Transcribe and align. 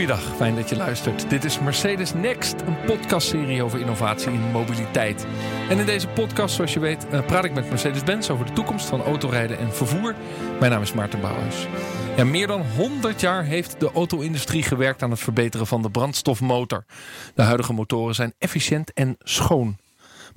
Goeiedag, 0.00 0.36
fijn 0.36 0.54
dat 0.54 0.68
je 0.68 0.76
luistert. 0.76 1.30
Dit 1.30 1.44
is 1.44 1.58
Mercedes 1.58 2.14
Next, 2.14 2.60
een 2.60 2.80
podcastserie 2.86 3.62
over 3.62 3.80
innovatie 3.80 4.32
in 4.32 4.40
mobiliteit. 4.40 5.26
En 5.68 5.78
in 5.78 5.86
deze 5.86 6.08
podcast, 6.08 6.54
zoals 6.54 6.72
je 6.72 6.80
weet, 6.80 7.08
eh, 7.08 7.26
praat 7.26 7.44
ik 7.44 7.52
met 7.52 7.68
Mercedes-Benz 7.68 8.30
over 8.30 8.46
de 8.46 8.52
toekomst 8.52 8.86
van 8.86 9.02
autorijden 9.02 9.58
en 9.58 9.74
vervoer. 9.74 10.14
Mijn 10.60 10.72
naam 10.72 10.82
is 10.82 10.92
Maarten 10.92 11.20
Bouwhuis. 11.20 11.66
Ja, 12.16 12.24
meer 12.24 12.46
dan 12.46 12.62
100 12.76 13.20
jaar 13.20 13.44
heeft 13.44 13.80
de 13.80 13.92
auto-industrie 13.92 14.62
gewerkt 14.62 15.02
aan 15.02 15.10
het 15.10 15.20
verbeteren 15.20 15.66
van 15.66 15.82
de 15.82 15.90
brandstofmotor. 15.90 16.84
De 17.34 17.42
huidige 17.42 17.72
motoren 17.72 18.14
zijn 18.14 18.34
efficiënt 18.38 18.92
en 18.92 19.16
schoon. 19.18 19.76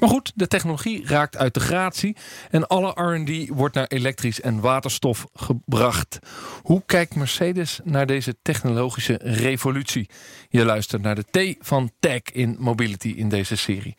Maar 0.04 0.12
goed, 0.12 0.32
de 0.36 0.48
technologie 0.48 1.08
raakt 1.08 1.38
uit 1.38 1.54
de 1.54 1.60
gratie 1.60 2.16
en 2.50 2.68
alle 2.68 2.92
R&D 2.96 3.50
wordt 3.50 3.76
naar 3.76 3.88
elektrisch 3.88 4.42
en 4.42 4.60
waterstof 4.60 5.26
gebracht. 5.34 6.20
Hoe 6.64 6.84
kijkt 6.86 7.16
Mercedes 7.16 7.80
naar 7.84 8.06
deze 8.06 8.36
technologische 8.42 9.20
revolutie? 9.22 10.10
Je 10.50 10.66
luistert 10.66 11.02
naar 11.02 11.16
de 11.16 11.56
T 11.56 11.66
van 11.66 11.92
Tech 12.00 12.22
in 12.22 12.56
Mobility 12.60 13.08
in 13.08 13.30
deze 13.30 13.56
serie. 13.56 13.96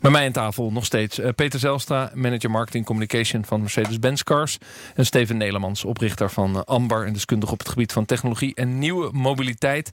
Bij 0.00 0.10
mij 0.10 0.26
aan 0.26 0.32
tafel 0.32 0.72
nog 0.72 0.84
steeds 0.84 1.18
eh, 1.18 1.32
Peter 1.34 1.58
Zelstra, 1.58 2.10
manager 2.14 2.50
marketing 2.50 2.84
communication 2.84 3.44
van 3.44 3.60
Mercedes-Benz 3.60 4.22
Cars. 4.22 4.58
En 4.94 5.06
Steven 5.06 5.36
Nelemans, 5.36 5.84
oprichter 5.84 6.30
van 6.30 6.56
eh, 6.56 6.62
Ambar 6.62 7.06
en 7.06 7.12
deskundige 7.12 7.52
op 7.52 7.58
het 7.58 7.68
gebied 7.68 7.92
van 7.92 8.04
technologie 8.04 8.54
en 8.54 8.78
nieuwe 8.78 9.08
mobiliteit. 9.12 9.90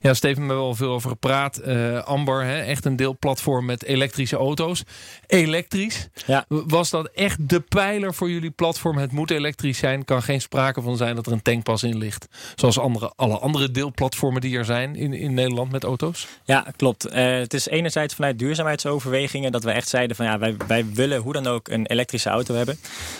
Ja, 0.00 0.14
Steven, 0.14 0.42
we 0.42 0.48
hebben 0.48 0.66
al 0.66 0.74
veel 0.74 0.92
over 0.92 1.10
gepraat. 1.10 1.60
Uh, 1.66 2.02
Ambar, 2.02 2.44
hè, 2.44 2.60
echt 2.60 2.84
een 2.84 2.96
deelplatform 2.96 3.64
met 3.64 3.84
elektrische 3.84 4.36
auto's. 4.36 4.79
Elektrisch. 5.26 6.08
Ja. 6.26 6.44
Was 6.48 6.90
dat 6.90 7.10
echt 7.14 7.48
de 7.48 7.60
pijler 7.60 8.14
voor 8.14 8.30
jullie 8.30 8.50
platform? 8.50 8.98
Het 8.98 9.12
moet 9.12 9.30
elektrisch 9.30 9.78
zijn. 9.78 10.04
Kan 10.04 10.22
geen 10.22 10.40
sprake 10.40 10.82
van 10.82 10.96
zijn 10.96 11.14
dat 11.14 11.26
er 11.26 11.32
een 11.32 11.42
tankpas 11.42 11.82
in 11.82 11.98
ligt. 11.98 12.28
Zoals 12.54 12.78
andere, 12.78 13.12
alle 13.16 13.38
andere 13.38 13.70
deelplatformen 13.70 14.40
die 14.40 14.56
er 14.56 14.64
zijn 14.64 14.96
in, 14.96 15.12
in 15.12 15.34
Nederland 15.34 15.72
met 15.72 15.84
auto's. 15.84 16.26
Ja, 16.44 16.66
klopt. 16.76 17.06
Uh, 17.06 17.12
het 17.14 17.54
is 17.54 17.66
enerzijds 17.66 18.14
vanuit 18.14 18.38
duurzaamheidsoverwegingen 18.38 19.52
dat 19.52 19.64
we 19.64 19.70
echt 19.70 19.88
zeiden 19.88 20.16
van 20.16 20.26
ja, 20.26 20.38
wij, 20.38 20.56
wij 20.66 20.86
willen 20.92 21.20
hoe 21.20 21.32
dan 21.32 21.46
ook 21.46 21.68
een 21.68 21.86
elektrische 21.86 22.28
auto 22.28 22.54
hebben. 22.54 22.78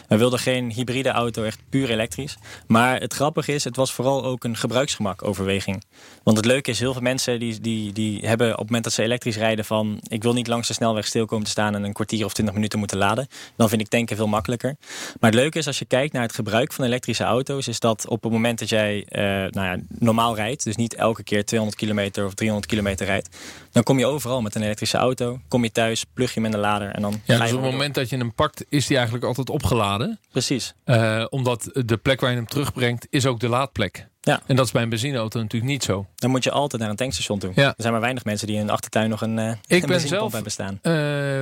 We 0.09 0.17
wilden 0.17 0.39
geen 0.39 0.71
hybride 0.73 1.09
auto, 1.09 1.43
echt 1.43 1.59
puur 1.69 1.91
elektrisch. 1.91 2.37
Maar 2.67 3.01
het 3.01 3.13
grappige 3.13 3.53
is, 3.53 3.65
het 3.65 3.77
was 3.77 3.93
vooral 3.93 4.25
ook 4.25 4.45
een 4.45 4.57
gebruiksgemak 4.57 5.25
overweging. 5.25 5.85
Want 6.23 6.37
het 6.37 6.47
leuke 6.47 6.71
is, 6.71 6.79
heel 6.79 6.93
veel 6.93 7.03
mensen 7.03 7.39
die, 7.41 7.61
die, 7.61 7.93
die 7.93 8.27
hebben 8.27 8.51
op 8.51 8.59
het 8.59 8.67
moment 8.67 8.85
dat 8.85 8.93
ze 8.93 9.03
elektrisch 9.03 9.37
rijden 9.37 9.65
van 9.65 10.01
ik 10.09 10.23
wil 10.23 10.33
niet 10.33 10.47
langs 10.47 10.69
de 10.69 10.75
snelweg 10.75 11.07
stil 11.07 11.27
komen 11.27 11.40
te 11.45 11.51
staan 11.51 11.75
en 11.75 11.85
een 11.85 11.93
kwartier 11.93 12.25
of 12.25 12.33
twintig 12.33 12.55
minuten 12.55 12.79
moeten 12.79 12.99
laden. 12.99 13.29
Dan 13.57 13.69
vind 13.69 13.81
ik 13.81 13.89
tanken 13.89 14.17
veel 14.17 14.29
makkelijker. 14.29 14.77
Maar 15.21 15.31
het 15.31 15.41
leuke 15.41 15.59
is 15.59 15.67
als 15.67 15.79
je 15.79 15.85
kijkt 15.85 16.13
naar 16.13 16.23
het 16.23 16.35
gebruik 16.35 16.73
van 16.73 16.85
elektrische 16.85 17.25
auto's, 17.25 17.69
is 17.69 17.81
dat 17.81 18.09
op 18.09 18.23
het 18.23 18.33
moment 18.33 18.59
dat 18.59 18.69
jij 18.69 18.97
uh, 18.97 19.23
nou 19.51 19.67
ja, 19.67 19.77
normaal 19.89 20.35
rijdt, 20.35 20.65
dus 20.65 20.77
niet 20.77 20.95
elke 20.95 21.23
keer 21.23 21.45
200 21.45 21.81
kilometer 21.81 22.25
of 22.25 22.35
300 22.35 22.71
kilometer 22.71 23.07
rijdt, 23.07 23.37
dan 23.73 23.83
kom 23.83 23.99
je 23.99 24.07
overal 24.07 24.43
met 24.43 24.55
een 24.55 24.63
elektrische 24.63 24.97
auto. 24.97 25.41
Kom 25.49 25.63
je 25.63 25.73
thuis, 25.73 26.05
plug 26.15 26.29
je 26.29 26.35
hem 26.35 26.45
in 26.45 26.51
de 26.51 26.59
lader 26.59 26.89
en 26.91 27.03
dan. 27.03 27.21
Ja, 27.25 27.39
dus 27.39 27.53
op 27.53 27.63
het 27.63 27.71
moment 27.71 27.95
dat 27.95 28.09
je 28.09 28.17
hem 28.17 28.35
pakt, 28.35 28.65
is 28.69 28.87
die 28.87 28.97
eigenlijk 28.97 29.27
altijd 29.27 29.51
opgeladen. 29.51 30.19
Precies. 30.31 30.75
Uh, 30.85 31.25
omdat 31.31 31.71
de 31.73 31.97
plek 31.97 32.21
waar 32.21 32.31
je 32.31 32.37
hem 32.37 32.47
terugbrengt, 32.47 33.07
is 33.11 33.27
ook 33.27 33.41
de 33.41 33.49
laadplek. 33.49 34.09
Ja. 34.21 34.41
En 34.47 34.57
dat 34.57 34.67
is 34.67 34.73
bij 34.73 34.83
een 34.83 34.89
benzineauto 34.89 35.41
natuurlijk 35.41 35.71
niet 35.73 35.85
zo. 35.85 36.07
Dan 36.15 36.31
moet 36.31 36.45
je 36.45 36.51
altijd 36.51 36.83
naar 36.83 36.91
een 36.91 36.97
tankstation 36.97 37.39
toe. 37.39 37.53
Ja. 37.55 37.67
Er 37.67 37.75
zijn 37.77 37.93
maar 37.93 38.01
weinig 38.03 38.25
mensen 38.25 38.47
die 38.47 38.57
in 38.57 38.63
een 38.63 38.71
achtertuin 38.71 39.11
nog 39.11 39.21
een, 39.21 39.39
uh, 39.39 39.51
ik 39.67 39.83
een 39.83 39.89
ben 39.89 40.01
zelf, 40.01 40.33
hebben 40.33 40.53
staan. 40.53 40.73
Uh, 40.83 40.93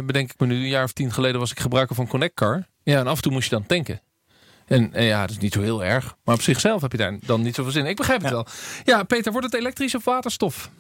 bedenk 0.05 0.31
ik 0.31 0.39
me 0.41 0.47
nu, 0.47 0.55
een 0.55 0.69
jaar 0.69 0.85
of 0.85 0.93
tien 0.93 1.13
geleden 1.13 1.41
was 1.41 1.51
ik 1.51 1.61
gebruiker 1.61 1.95
van 1.97 2.07
Connect 2.09 2.35
Car. 2.35 2.67
Ja, 2.83 2.99
en 2.99 3.07
af 3.07 3.17
en 3.17 3.23
toe 3.23 3.33
moest 3.33 3.51
je 3.51 3.55
dan 3.57 3.67
tanken. 3.67 4.01
En, 4.67 4.95
en 4.95 5.05
ja, 5.05 5.21
dat 5.21 5.31
is 5.31 5.39
niet 5.39 5.53
zo 5.53 5.61
heel 5.61 5.85
erg. 5.85 6.15
Maar 6.25 6.35
op 6.35 6.41
zichzelf 6.43 6.81
heb 6.83 6.93
je 6.93 6.99
daar 6.99 7.17
dan 7.27 7.43
niet 7.43 7.55
zoveel 7.55 7.73
zin 7.73 7.85
in. 7.85 7.91
Ik 7.91 7.97
begrijp 7.97 8.21
het 8.21 8.29
Ja. 8.31 8.35
wel. 8.35 8.47
Ja, 8.85 9.03
Peter, 9.03 9.33
wordt 9.33 9.47
het 9.47 9.57
elektrisch 9.61 9.95
of 9.95 10.05
waterstof? 10.05 10.71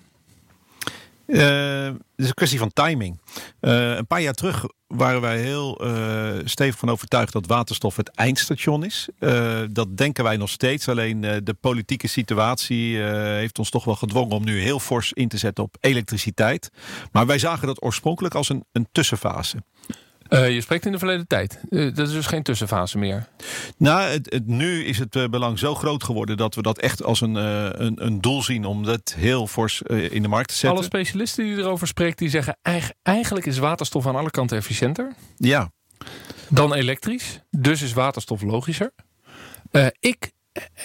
Uh, 1.29 1.85
het 1.85 1.97
is 2.17 2.27
een 2.27 2.35
kwestie 2.35 2.59
van 2.59 2.73
timing. 2.73 3.21
Uh, 3.61 3.97
een 3.97 4.07
paar 4.07 4.21
jaar 4.21 4.35
terug 4.35 4.65
waren 4.87 5.21
wij 5.21 5.39
heel 5.41 5.87
uh, 5.87 6.31
stevig 6.45 6.79
van 6.79 6.91
overtuigd 6.91 7.33
dat 7.33 7.47
waterstof 7.47 7.97
het 7.97 8.09
eindstation 8.09 8.85
is. 8.85 9.09
Dat 9.71 9.97
denken 9.97 10.25
wij 10.25 10.37
nog 10.37 10.49
steeds. 10.49 10.89
Alleen 10.89 11.21
de 11.21 11.57
politieke 11.61 12.07
situatie 12.07 12.97
heeft 12.99 13.59
ons 13.59 13.71
toch 13.71 13.85
wel 13.85 13.95
gedwongen 13.95 14.37
om 14.37 14.45
nu 14.45 14.61
heel 14.61 14.81
fors 14.81 15.13
in 15.13 15.29
te 15.29 15.39
zetten 15.39 15.65
op 15.65 15.77
elektriciteit. 15.81 16.71
Maar 17.13 17.27
wij 17.27 17.39
zagen 17.39 17.67
dat 17.67 17.83
oorspronkelijk 17.83 18.35
als 18.35 18.49
een, 18.49 18.65
een 18.73 18.89
tussenfase. 18.93 19.57
Uh, 20.31 20.51
je 20.51 20.61
spreekt 20.61 20.87
in 20.87 20.93
de 20.93 20.99
verleden 20.99 21.27
tijd. 21.27 21.61
Uh, 21.71 21.95
dat 21.95 22.09
is 22.09 22.15
dus 22.15 22.27
geen 22.27 22.43
tussenfase 22.43 22.99
meer. 22.99 23.29
Nou, 23.77 24.01
het, 24.01 24.33
het, 24.33 24.47
nu 24.47 24.85
is 24.85 24.99
het 24.99 25.17
uh, 25.17 25.25
belang 25.25 25.59
zo 25.59 25.75
groot 25.75 26.05
geworden 26.05 26.37
dat 26.37 26.55
we 26.55 26.63
dat 26.63 26.79
echt 26.79 27.03
als 27.03 27.21
een, 27.21 27.35
een, 27.35 28.05
een, 28.05 28.21
doel 28.21 28.43
zien 28.43 28.65
om 28.65 28.85
dat 28.85 29.15
heel 29.17 29.47
fors 29.47 29.83
in 29.83 30.23
de 30.23 30.29
markt 30.29 30.49
te 30.49 30.55
zetten. 30.55 30.79
Alle 30.79 30.87
specialisten 30.87 31.45
die 31.45 31.57
erover 31.57 31.87
spreken, 31.87 32.17
die 32.17 32.29
zeggen 32.29 32.59
eigenlijk 33.03 33.47
is 33.47 33.59
waterstof 33.59 34.07
aan 34.07 34.17
alle 34.17 34.31
kanten 34.31 34.57
efficiënter. 34.57 35.13
Ja. 35.37 35.71
Dan 36.49 36.75
elektrisch. 36.75 37.41
Dus 37.51 37.83
is 37.83 37.93
waterstof 37.93 38.43
logischer. 38.43 38.91
ik 40.01 40.33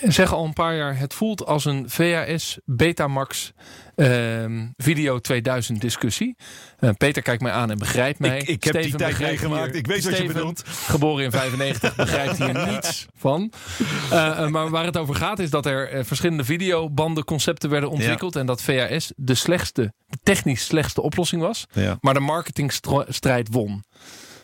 zeg 0.03 0.33
al 0.33 0.45
een 0.45 0.53
paar 0.53 0.75
jaar, 0.75 0.97
het 0.97 1.13
voelt 1.13 1.45
als 1.45 1.65
een 1.65 1.89
VHS 1.89 2.59
Betamax 2.65 3.53
uh, 3.95 4.45
Video 4.77 5.19
2000 5.19 5.81
discussie. 5.81 6.35
Uh, 6.79 6.89
Peter 6.97 7.21
kijkt 7.21 7.41
mij 7.41 7.51
aan 7.51 7.71
en 7.71 7.77
begrijpt 7.77 8.19
mij. 8.19 8.37
Ik, 8.37 8.47
ik 8.47 8.63
heb 8.63 8.73
Steven 8.73 8.97
die 8.97 9.07
tijd 9.07 9.19
meegemaakt. 9.19 9.75
Ik 9.75 9.87
weet 9.87 9.99
Steven, 9.99 10.17
wat 10.17 10.27
je 10.27 10.33
bedoelt. 10.33 10.63
Geboren 10.65 11.23
in 11.23 11.31
95, 11.31 11.95
begrijpt 11.95 12.37
hier 12.37 12.67
niets 12.71 13.05
van. 13.15 13.51
Uh, 14.11 14.47
maar 14.47 14.69
waar 14.69 14.85
het 14.85 14.97
over 14.97 15.15
gaat 15.15 15.39
is 15.39 15.49
dat 15.49 15.65
er 15.65 15.89
eh, 15.89 16.03
verschillende 16.03 16.43
videobandenconcepten 16.43 17.69
werden 17.69 17.89
ontwikkeld. 17.89 18.33
Ja. 18.33 18.39
En 18.39 18.45
dat 18.45 18.61
VHS 18.61 19.13
de 19.15 19.35
slechtste, 19.35 19.93
technisch 20.23 20.65
slechtste 20.65 21.01
oplossing 21.01 21.41
was. 21.41 21.65
Ja. 21.71 21.97
Maar 22.01 22.13
de 22.13 22.19
marketingstrijd 22.19 23.47
won. 23.51 23.83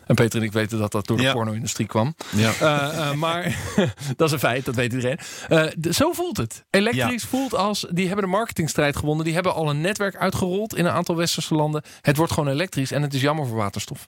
En 0.09 0.15
Peter 0.15 0.39
en 0.39 0.45
ik 0.45 0.51
weten 0.51 0.79
dat 0.79 0.91
dat 0.91 1.07
door 1.07 1.17
de 1.17 1.23
ja. 1.23 1.33
porno-industrie 1.33 1.87
kwam. 1.87 2.15
Ja. 2.35 2.53
Uh, 2.61 2.97
uh, 2.97 3.13
maar 3.13 3.57
dat 4.17 4.27
is 4.27 4.31
een 4.31 4.39
feit, 4.39 4.65
dat 4.65 4.75
weet 4.75 4.93
iedereen. 4.93 5.19
Uh, 5.49 5.65
de, 5.77 5.93
zo 5.93 6.11
voelt 6.11 6.37
het. 6.37 6.65
Elektrisch 6.69 7.21
ja. 7.21 7.27
voelt 7.27 7.55
als, 7.55 7.85
die 7.89 8.07
hebben 8.07 8.25
de 8.25 8.31
marketingstrijd 8.31 8.95
gewonnen. 8.95 9.25
Die 9.25 9.33
hebben 9.33 9.53
al 9.53 9.69
een 9.69 9.81
netwerk 9.81 10.15
uitgerold 10.15 10.75
in 10.75 10.85
een 10.85 10.91
aantal 10.91 11.15
westerse 11.15 11.55
landen. 11.55 11.83
Het 12.01 12.17
wordt 12.17 12.31
gewoon 12.31 12.49
elektrisch 12.49 12.91
en 12.91 13.01
het 13.01 13.13
is 13.13 13.21
jammer 13.21 13.47
voor 13.47 13.57
waterstof. 13.57 14.07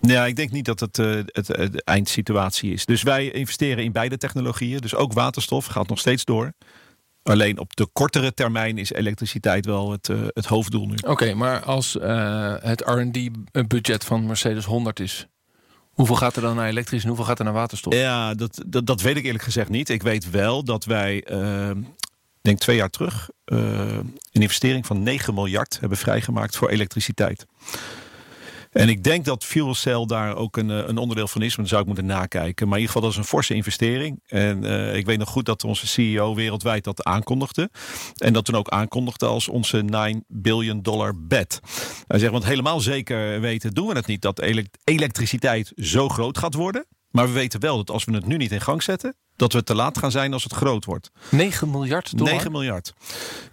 Ja, 0.00 0.26
ik 0.26 0.36
denk 0.36 0.50
niet 0.50 0.64
dat 0.64 0.80
het, 0.80 0.98
uh, 0.98 1.20
het, 1.26 1.48
het 1.48 1.84
eindsituatie 1.84 2.72
is. 2.72 2.86
Dus 2.86 3.02
wij 3.02 3.30
investeren 3.30 3.84
in 3.84 3.92
beide 3.92 4.16
technologieën. 4.16 4.80
Dus 4.80 4.94
ook 4.94 5.12
waterstof 5.12 5.66
gaat 5.66 5.88
nog 5.88 5.98
steeds 5.98 6.24
door. 6.24 6.52
Alleen 7.22 7.58
op 7.58 7.76
de 7.76 7.86
kortere 7.92 8.34
termijn 8.34 8.78
is 8.78 8.92
elektriciteit 8.92 9.66
wel 9.66 9.90
het, 9.90 10.08
uh, 10.08 10.20
het 10.26 10.46
hoofddoel 10.46 10.86
nu. 10.86 10.94
Oké, 10.94 11.10
okay, 11.10 11.32
maar 11.32 11.62
als 11.62 11.96
uh, 11.96 12.54
het 12.60 12.80
R&D-budget 12.80 14.04
van 14.04 14.26
Mercedes 14.26 14.64
100 14.64 15.00
is... 15.00 15.26
Hoeveel 15.90 16.16
gaat 16.16 16.36
er 16.36 16.42
dan 16.42 16.56
naar 16.56 16.68
elektrisch 16.68 17.02
en 17.02 17.08
hoeveel 17.08 17.26
gaat 17.26 17.38
er 17.38 17.44
naar 17.44 17.54
waterstof? 17.54 17.94
Ja, 17.94 18.34
dat, 18.34 18.62
dat, 18.66 18.86
dat 18.86 19.00
weet 19.00 19.16
ik 19.16 19.24
eerlijk 19.24 19.44
gezegd 19.44 19.68
niet. 19.68 19.88
Ik 19.88 20.02
weet 20.02 20.30
wel 20.30 20.64
dat 20.64 20.84
wij, 20.84 21.26
uh, 21.30 21.70
denk 22.40 22.58
twee 22.58 22.76
jaar 22.76 22.90
terug, 22.90 23.30
uh, 23.46 23.58
een 24.32 24.42
investering 24.42 24.86
van 24.86 25.02
9 25.02 25.34
miljard 25.34 25.80
hebben 25.80 25.98
vrijgemaakt 25.98 26.56
voor 26.56 26.68
elektriciteit. 26.68 27.46
En 28.70 28.88
ik 28.88 29.04
denk 29.04 29.24
dat 29.24 29.44
fuel 29.44 29.74
cell 29.74 30.04
daar 30.06 30.36
ook 30.36 30.56
een, 30.56 30.68
een 30.68 30.96
onderdeel 30.96 31.28
van 31.28 31.42
is. 31.42 31.48
Maar 31.48 31.56
dan 31.56 31.66
zou 31.66 31.80
ik 31.80 31.86
moeten 31.86 32.06
nakijken. 32.06 32.68
Maar 32.68 32.78
in 32.78 32.82
ieder 32.82 32.94
geval, 32.94 33.02
dat 33.02 33.10
is 33.10 33.16
een 33.16 33.24
forse 33.24 33.54
investering. 33.54 34.20
En 34.26 34.64
uh, 34.64 34.96
ik 34.96 35.06
weet 35.06 35.18
nog 35.18 35.28
goed 35.28 35.46
dat 35.46 35.64
onze 35.64 35.86
CEO 35.86 36.34
wereldwijd 36.34 36.84
dat 36.84 37.04
aankondigde. 37.04 37.70
En 38.16 38.32
dat 38.32 38.44
toen 38.44 38.54
ook 38.54 38.68
aankondigde 38.68 39.26
als 39.26 39.48
onze 39.48 39.82
9 39.82 40.24
billion 40.28 40.82
dollar 40.82 41.26
bet. 41.26 41.60
Hij 42.06 42.18
zegt, 42.18 42.32
want 42.32 42.44
helemaal 42.44 42.80
zeker 42.80 43.40
weten 43.40 43.74
doen 43.74 43.86
we 43.86 43.94
het 43.94 44.06
niet. 44.06 44.22
Dat 44.22 44.42
elektriciteit 44.84 45.72
zo 45.76 46.08
groot 46.08 46.38
gaat 46.38 46.54
worden. 46.54 46.86
Maar 47.10 47.26
we 47.26 47.32
weten 47.32 47.60
wel 47.60 47.76
dat 47.76 47.90
als 47.90 48.04
we 48.04 48.12
het 48.12 48.26
nu 48.26 48.36
niet 48.36 48.52
in 48.52 48.60
gang 48.60 48.82
zetten... 48.82 49.16
dat 49.36 49.52
we 49.52 49.62
te 49.62 49.74
laat 49.74 49.98
gaan 49.98 50.10
zijn 50.10 50.32
als 50.32 50.44
het 50.44 50.52
groot 50.52 50.84
wordt. 50.84 51.10
9 51.30 51.70
miljard 51.70 52.18
dollar? 52.18 52.32
9 52.32 52.52
miljard. 52.52 52.92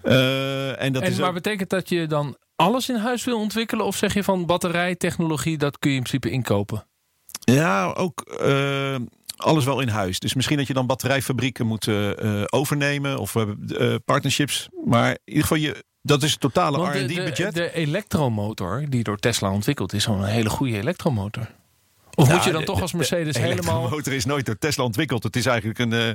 Uh, 0.03 0.81
en 0.81 0.93
dat 0.93 1.01
en 1.01 1.11
is 1.11 1.17
maar 1.17 1.27
ook... 1.27 1.33
betekent 1.33 1.69
dat 1.69 1.89
je 1.89 2.07
dan 2.07 2.37
alles 2.57 2.89
in 2.89 2.95
huis 2.95 3.23
wil 3.23 3.39
ontwikkelen? 3.39 3.85
Of 3.85 3.95
zeg 3.95 4.13
je 4.13 4.23
van 4.23 4.45
batterijtechnologie, 4.45 5.57
dat 5.57 5.79
kun 5.79 5.89
je 5.91 5.95
in 5.97 6.03
principe 6.03 6.29
inkopen? 6.29 6.85
Ja, 7.39 7.93
ook 7.93 8.37
uh, 8.41 8.95
alles 9.37 9.65
wel 9.65 9.79
in 9.81 9.87
huis. 9.87 10.19
Dus 10.19 10.33
misschien 10.33 10.57
dat 10.57 10.67
je 10.67 10.73
dan 10.73 10.87
batterijfabrieken 10.87 11.65
moet 11.67 11.87
uh, 11.87 12.43
overnemen 12.49 13.17
of 13.17 13.35
uh, 13.35 13.95
partnerships. 14.05 14.69
Maar 14.85 15.09
in 15.09 15.17
ieder 15.25 15.41
geval, 15.41 15.57
je, 15.57 15.83
dat 16.01 16.23
is 16.23 16.31
het 16.31 16.39
totale 16.39 16.89
R&D 16.89 17.15
budget. 17.15 17.53
De, 17.53 17.59
de 17.61 17.73
elektromotor 17.73 18.85
die 18.89 19.03
door 19.03 19.17
Tesla 19.17 19.51
ontwikkeld 19.51 19.93
is, 19.93 20.05
gewoon 20.05 20.21
een 20.21 20.29
hele 20.29 20.49
goede 20.49 20.77
elektromotor. 20.77 21.49
Of 22.15 22.27
moet 22.29 22.37
Ja, 22.37 22.45
je 22.45 22.51
dan 22.51 22.59
de- 22.61 22.67
toch 22.67 22.81
als 22.81 22.93
Mercedes 22.93 23.33
De 23.33 23.39
helemaal... 23.39 23.73
elektromotor 23.77 24.13
is 24.13 24.25
nooit 24.25 24.45
door 24.45 24.57
Tesla 24.57 24.83
ontwikkeld. 24.83 25.23
Het 25.23 25.35
is 25.35 25.45
eigenlijk 25.45 25.79
een, 25.79 25.93
eh, 25.93 26.09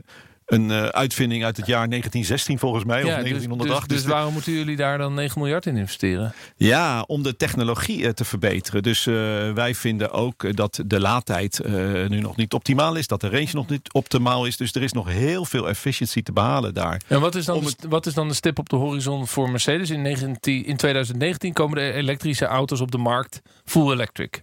een 0.52 0.70
eh, 0.70 0.84
uitvinding 0.84 1.44
uit 1.44 1.56
het 1.56 1.66
jaar 1.66 1.88
1916 1.88 2.58
volgens 2.58 2.84
mij. 2.84 2.98
Ja, 2.98 3.04
of 3.04 3.14
dus, 3.14 3.22
1908. 3.22 3.88
dus, 3.88 4.02
dus 4.02 4.10
waarom 4.10 4.32
moeten 4.32 4.52
jullie 4.52 4.76
daar 4.76 4.98
dan 4.98 5.14
9 5.14 5.40
miljard 5.40 5.66
in 5.66 5.76
investeren? 5.76 6.34
Ja, 6.56 7.04
om 7.06 7.22
de 7.22 7.36
technologie 7.36 8.06
eh, 8.06 8.10
te 8.10 8.24
verbeteren. 8.24 8.82
Dus 8.82 9.06
eh, 9.06 9.14
wij 9.52 9.74
vinden 9.74 10.10
ook 10.10 10.56
dat 10.56 10.82
de 10.86 11.00
laadtijd 11.00 11.60
nu 12.08 12.20
nog 12.20 12.36
niet 12.36 12.52
optimaal 12.52 12.94
is. 12.94 13.06
Dat 13.06 13.20
de 13.20 13.28
range 13.28 13.50
nog 13.52 13.68
niet 13.68 13.92
optimaal 13.92 14.46
is. 14.46 14.56
Dus 14.56 14.72
er 14.72 14.82
is 14.82 14.92
nog 14.92 15.08
heel 15.08 15.44
veel 15.44 15.68
efficiency 15.68 16.22
te 16.22 16.32
behalen 16.32 16.74
daar. 16.74 17.00
En 17.06 17.20
wat 17.20 17.34
is, 17.34 17.44
dan 17.44 17.56
Om 17.56 17.66
wat 17.88 18.06
is 18.06 18.14
dan 18.14 18.28
de 18.28 18.34
stip 18.34 18.58
op 18.58 18.68
de 18.68 18.76
horizon 18.76 19.26
voor 19.26 19.50
Mercedes? 19.50 19.90
In, 19.90 20.02
19, 20.02 20.64
in 20.64 20.76
2019 20.76 21.52
komen 21.52 21.76
de 21.76 21.92
elektrische 21.92 22.46
auto's 22.46 22.80
op 22.80 22.90
de 22.90 22.98
markt 22.98 23.40
full 23.64 23.92
electric. 23.92 24.42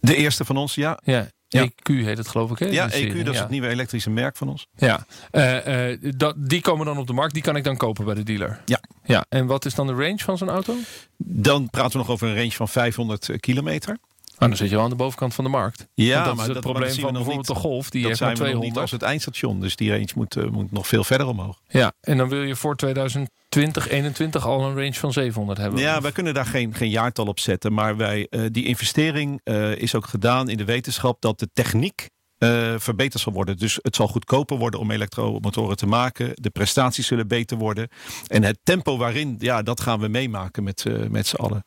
De 0.00 0.16
eerste 0.16 0.44
van 0.44 0.56
ons, 0.56 0.74
ja. 0.74 1.00
Ja, 1.04 1.28
Ja. 1.62 1.64
EQ 1.66 2.04
heet 2.04 2.18
het 2.18 2.28
geloof 2.28 2.50
ik. 2.50 2.58
Hè? 2.58 2.66
Ja, 2.66 2.90
EQ, 2.90 3.24
dat 3.24 3.34
is 3.34 3.40
het 3.40 3.48
nieuwe 3.50 3.68
elektrische 3.68 4.10
merk 4.10 4.36
van 4.36 4.48
ons. 4.48 4.66
Ja, 4.76 5.06
Eh, 5.30 5.90
eh, 5.92 5.98
dat, 6.16 6.34
die 6.38 6.60
komen 6.60 6.86
dan 6.86 6.98
op 6.98 7.06
de 7.06 7.12
markt. 7.12 7.34
Die 7.34 7.42
kan 7.42 7.56
ik 7.56 7.64
dan 7.64 7.76
kopen 7.76 8.04
bij 8.04 8.14
de 8.14 8.22
dealer. 8.22 8.60
Ja. 8.64 8.80
ja. 9.04 9.24
En 9.28 9.46
wat 9.46 9.64
is 9.64 9.74
dan 9.74 9.86
de 9.86 9.92
range 9.92 10.18
van 10.18 10.38
zo'n 10.38 10.48
auto? 10.50 10.74
Dan 11.16 11.70
praten 11.70 11.92
we 11.92 11.98
nog 11.98 12.10
over 12.10 12.28
een 12.28 12.36
range 12.36 12.50
van 12.52 12.68
500 12.68 13.30
kilometer. 13.40 13.98
Ah, 14.38 14.48
dan 14.48 14.56
zit 14.56 14.68
je 14.68 14.74
wel 14.74 14.84
aan 14.84 14.90
de 14.90 14.96
bovenkant 14.96 15.34
van 15.34 15.44
de 15.44 15.50
markt. 15.50 15.86
Ja, 15.94 16.24
dat 16.24 16.24
maar 16.24 16.32
is 16.32 16.38
het 16.38 16.54
dat- 16.54 16.54
maar 16.64 16.72
probleem 16.72 16.94
van 17.00 17.12
bijvoorbeeld 17.12 17.36
niet. 17.48 17.56
de 17.56 17.62
Golf. 17.62 17.90
Die 17.90 18.00
dat 18.00 18.08
heeft 18.10 18.20
maar 18.22 18.36
zijn 18.36 18.48
we 18.48 18.54
nog 18.54 18.62
niet 18.62 18.72
200. 18.72 18.80
als 18.80 18.90
het 18.90 19.02
eindstation. 19.02 19.60
Dus 19.60 19.76
die 19.76 19.90
range 19.90 20.08
moet, 20.14 20.36
eh, 20.36 20.44
moet 20.44 20.72
nog 20.72 20.86
veel 20.86 21.04
verder 21.04 21.26
omhoog. 21.26 21.60
Ja, 21.68 21.92
en 22.00 22.16
dan 22.16 22.28
wil 22.28 22.42
je 22.42 22.56
voor 22.56 22.76
2020, 22.76 23.34
21 23.56 24.46
al 24.46 24.64
een 24.64 24.74
range 24.74 24.94
van 24.94 25.12
700 25.12 25.58
hebben. 25.58 25.80
Ja, 25.80 26.00
wij 26.00 26.12
kunnen 26.12 26.34
daar 26.34 26.46
geen, 26.46 26.74
geen 26.74 26.90
jaartal 26.90 27.26
op 27.26 27.40
zetten. 27.40 27.72
Maar 27.72 27.96
wij, 27.96 28.26
eh, 28.30 28.40
die 28.50 28.64
investering 28.64 29.40
eh, 29.44 29.76
is 29.76 29.94
ook 29.94 30.06
gedaan 30.06 30.48
in 30.48 30.56
de 30.56 30.64
wetenschap 30.64 31.20
dat 31.20 31.38
de 31.38 31.48
techniek 31.52 32.10
eh, 32.44 32.74
verbeterd 32.78 33.22
zal 33.22 33.32
worden. 33.32 33.56
Dus 33.56 33.78
het 33.82 33.96
zal 33.96 34.08
goedkoper 34.08 34.56
worden 34.58 34.80
om 34.80 34.90
elektromotoren 34.90 35.76
te 35.76 35.86
maken. 35.86 36.30
De 36.34 36.50
prestaties 36.50 37.06
zullen 37.06 37.28
beter 37.28 37.56
worden. 37.56 37.88
En 38.26 38.42
het 38.42 38.58
tempo 38.62 38.96
waarin, 38.96 39.34
ja, 39.38 39.62
dat 39.62 39.80
gaan 39.80 40.00
we 40.00 40.08
meemaken 40.08 40.62
met, 40.62 40.84
eh, 40.86 40.94
met 41.08 41.26
z'n 41.26 41.36
allen. 41.36 41.64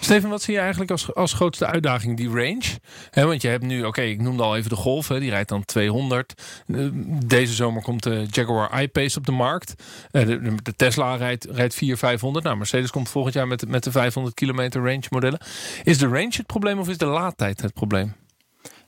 Steven, 0.00 0.30
wat 0.30 0.42
zie 0.42 0.54
je 0.54 0.60
eigenlijk 0.60 0.90
als, 0.90 1.14
als 1.14 1.32
grootste 1.32 1.66
uitdaging, 1.66 2.16
die 2.16 2.28
range? 2.28 2.78
Hè, 3.10 3.26
want 3.26 3.42
je 3.42 3.48
hebt 3.48 3.64
nu, 3.64 3.84
oké, 3.84 4.00
ik 4.02 4.20
noemde 4.20 4.42
al 4.42 4.56
even 4.56 4.70
de 4.70 4.76
Golf, 4.76 5.08
hè, 5.08 5.20
die 5.20 5.30
rijdt 5.30 5.48
dan 5.48 5.64
200. 5.64 6.42
Eh, 6.66 6.86
Deze 7.26 7.52
zomer 7.54 7.82
komt 7.82 8.02
de 8.02 8.26
Jaguar 8.30 8.82
I-Pace 8.82 9.18
op 9.18 9.26
de 9.26 9.32
markt. 9.32 9.74
Eh, 10.10 10.26
De, 10.26 10.40
de- 10.40 10.62
de 10.62 10.74
Tesla 10.76 11.14
rijdt, 11.16 11.44
rijdt 11.44 11.74
400, 11.74 11.98
500. 11.98 12.44
Nou, 12.44 12.56
Mercedes 12.56 12.90
komt 12.90 13.08
volgend 13.08 13.34
jaar 13.34 13.46
met, 13.46 13.68
met 13.68 13.84
de 13.84 13.90
500 13.90 14.34
kilometer 14.34 14.80
range 14.82 15.04
modellen. 15.10 15.40
Is 15.82 15.98
de 15.98 16.06
range 16.06 16.32
het 16.36 16.46
probleem 16.46 16.78
of 16.78 16.88
is 16.88 16.98
de 16.98 17.06
laadtijd 17.06 17.60
het 17.60 17.72
probleem? 17.72 18.14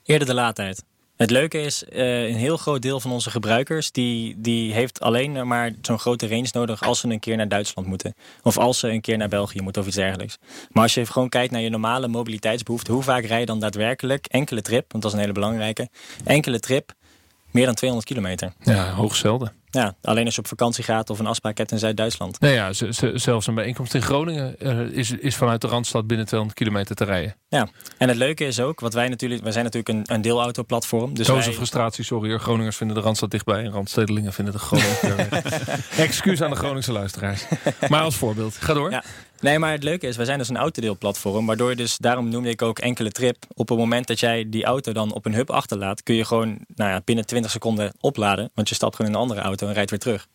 Eerder 0.05 0.27
de 0.27 0.35
laadtijd. 0.35 0.85
Het 1.17 1.31
leuke 1.31 1.61
is, 1.61 1.85
eh, 1.85 2.29
een 2.29 2.35
heel 2.35 2.57
groot 2.57 2.83
deel 2.83 3.01
van 3.01 3.11
onze 3.11 3.31
gebruikers... 3.31 3.91
die, 3.93 4.35
die 4.39 4.73
heeft 4.73 5.01
alleen 5.01 5.47
maar 5.47 5.73
zo'n 5.83 5.99
grote 5.99 6.29
range 6.29 6.49
nodig... 6.53 6.83
als 6.83 7.01
ze 7.01 7.09
een 7.09 7.21
keer 7.21 7.37
naar 7.37 7.49
Duitsland 7.49 7.89
moeten. 7.89 8.15
Of 8.43 8.59
als 8.59 8.79
ze 8.79 8.89
een 8.89 9.01
keer 9.01 9.17
naar 9.17 9.29
België 9.29 9.61
moeten 9.61 9.83
of 9.83 9.89
iets 9.89 9.97
dergelijks. 9.97 10.39
Maar 10.71 10.83
als 10.83 10.95
je 10.95 11.07
gewoon 11.07 11.29
kijkt 11.29 11.53
naar 11.53 11.61
je 11.61 11.71
normale 11.71 12.09
mobiliteitsbehoefte... 12.09 12.93
hoe 12.93 13.03
vaak 13.03 13.25
rij 13.25 13.41
je 13.41 13.47
dan 13.47 13.61
daadwerkelijk 13.61 14.27
enkele 14.27 14.63
trip... 14.63 14.93
want 14.93 15.03
dat 15.03 15.13
is 15.13 15.13
een 15.13 15.23
hele 15.23 15.33
belangrijke... 15.33 15.89
enkele 16.25 16.61
trip 16.61 16.93
meer 17.51 17.67
dan 17.67 17.75
200 17.75 18.11
kilometer. 18.11 18.53
Ja, 18.61 18.91
hoog 18.91 19.17
zelden. 19.17 19.62
Ja, 19.79 19.95
alleen 20.03 20.25
als 20.25 20.35
je 20.35 20.41
op 20.41 20.47
vakantie 20.47 20.85
gaat 20.85 21.11
of 21.11 21.19
een 21.19 21.27
afspraak 21.27 21.59
hebt 21.59 21.73
in 21.73 21.79
Zuid-Duitsland. 21.79 22.41
Nou 22.41 22.55
ja, 22.55 22.73
zelfs 23.19 23.47
een 23.47 23.55
bijeenkomst 23.55 23.95
in 23.95 24.03
Groningen 24.03 24.59
eh, 24.59 24.81
is, 24.81 25.11
is 25.11 25.37
vanuit 25.37 25.61
de 25.61 25.67
Randstad 25.67 26.07
binnen 26.07 26.27
200 26.27 26.59
kilometer 26.59 26.97
te 26.97 27.05
rijden. 27.05 27.37
Ja, 27.49 27.69
en 27.99 28.09
het 28.09 28.17
leuke 28.17 28.45
is 28.45 28.61
ook, 28.61 28.81
wat 28.81 28.95
wij 28.95 29.09
natuurlijk, 29.09 29.43
wij 29.43 29.53
zijn 29.53 29.65
natuurlijk 29.65 30.09
een, 30.09 30.15
een 30.15 30.23
deelautoplatform. 30.23 31.15
Dus 31.15 31.29
wij, 31.29 31.47
een 31.47 31.53
frustratie, 31.53 32.05
sorry 32.05 32.31
hoor. 32.31 32.41
Groningers 32.41 32.77
vinden 32.77 32.97
de 32.97 33.03
Randstad 33.03 33.31
dichtbij 33.31 33.65
en 33.65 33.71
Randstedelingen 33.71 34.33
vinden 34.33 34.55
de 34.55 34.61
Groningen. 34.61 35.29
Excuus 35.97 36.43
aan 36.43 36.51
de 36.51 36.57
Groningse 36.57 36.93
luisteraars. 36.93 37.45
Maar 37.89 38.03
als 38.03 38.17
voorbeeld, 38.17 38.57
ga 38.57 38.75
door. 38.75 38.91
Ja. 38.91 39.05
Nee, 39.43 39.59
maar 39.59 39.73
het 39.73 39.83
leuke 39.83 40.07
is, 40.07 40.17
wij 40.17 40.25
zijn 40.25 40.39
dus 40.39 40.49
een 40.49 40.57
autodeelplatform. 40.57 41.47
Waardoor 41.47 41.71
je 41.71 41.77
dus, 41.77 41.97
daarom 41.97 42.29
noemde 42.29 42.49
ik 42.49 42.63
ook 42.63 42.79
enkele 42.79 43.11
trip. 43.11 43.37
Op 43.55 43.69
het 43.69 43.79
moment 43.79 44.07
dat 44.07 44.21
jij 44.21 44.49
die 44.49 44.65
auto 44.65 44.93
dan 44.93 45.13
op 45.13 45.25
een 45.27 45.35
hub 45.35 45.51
achterlaat, 45.51 46.03
kun 46.03 46.15
je 46.15 46.25
gewoon 46.25 46.59
nou 46.75 46.91
ja, 46.91 47.01
binnen 47.05 47.27
20 47.27 47.51
seconden 47.51 47.93
opladen. 48.01 48.51
Want 48.55 48.69
je 48.69 48.75
stapt 48.75 48.97
gewoon 48.97 49.11
in 49.11 49.17
een 49.17 49.23
andere 49.23 49.41
auto 49.41 49.67
en 49.67 49.73
rijdt 49.73 49.91
weer 49.91 49.99
terug. 49.99 50.29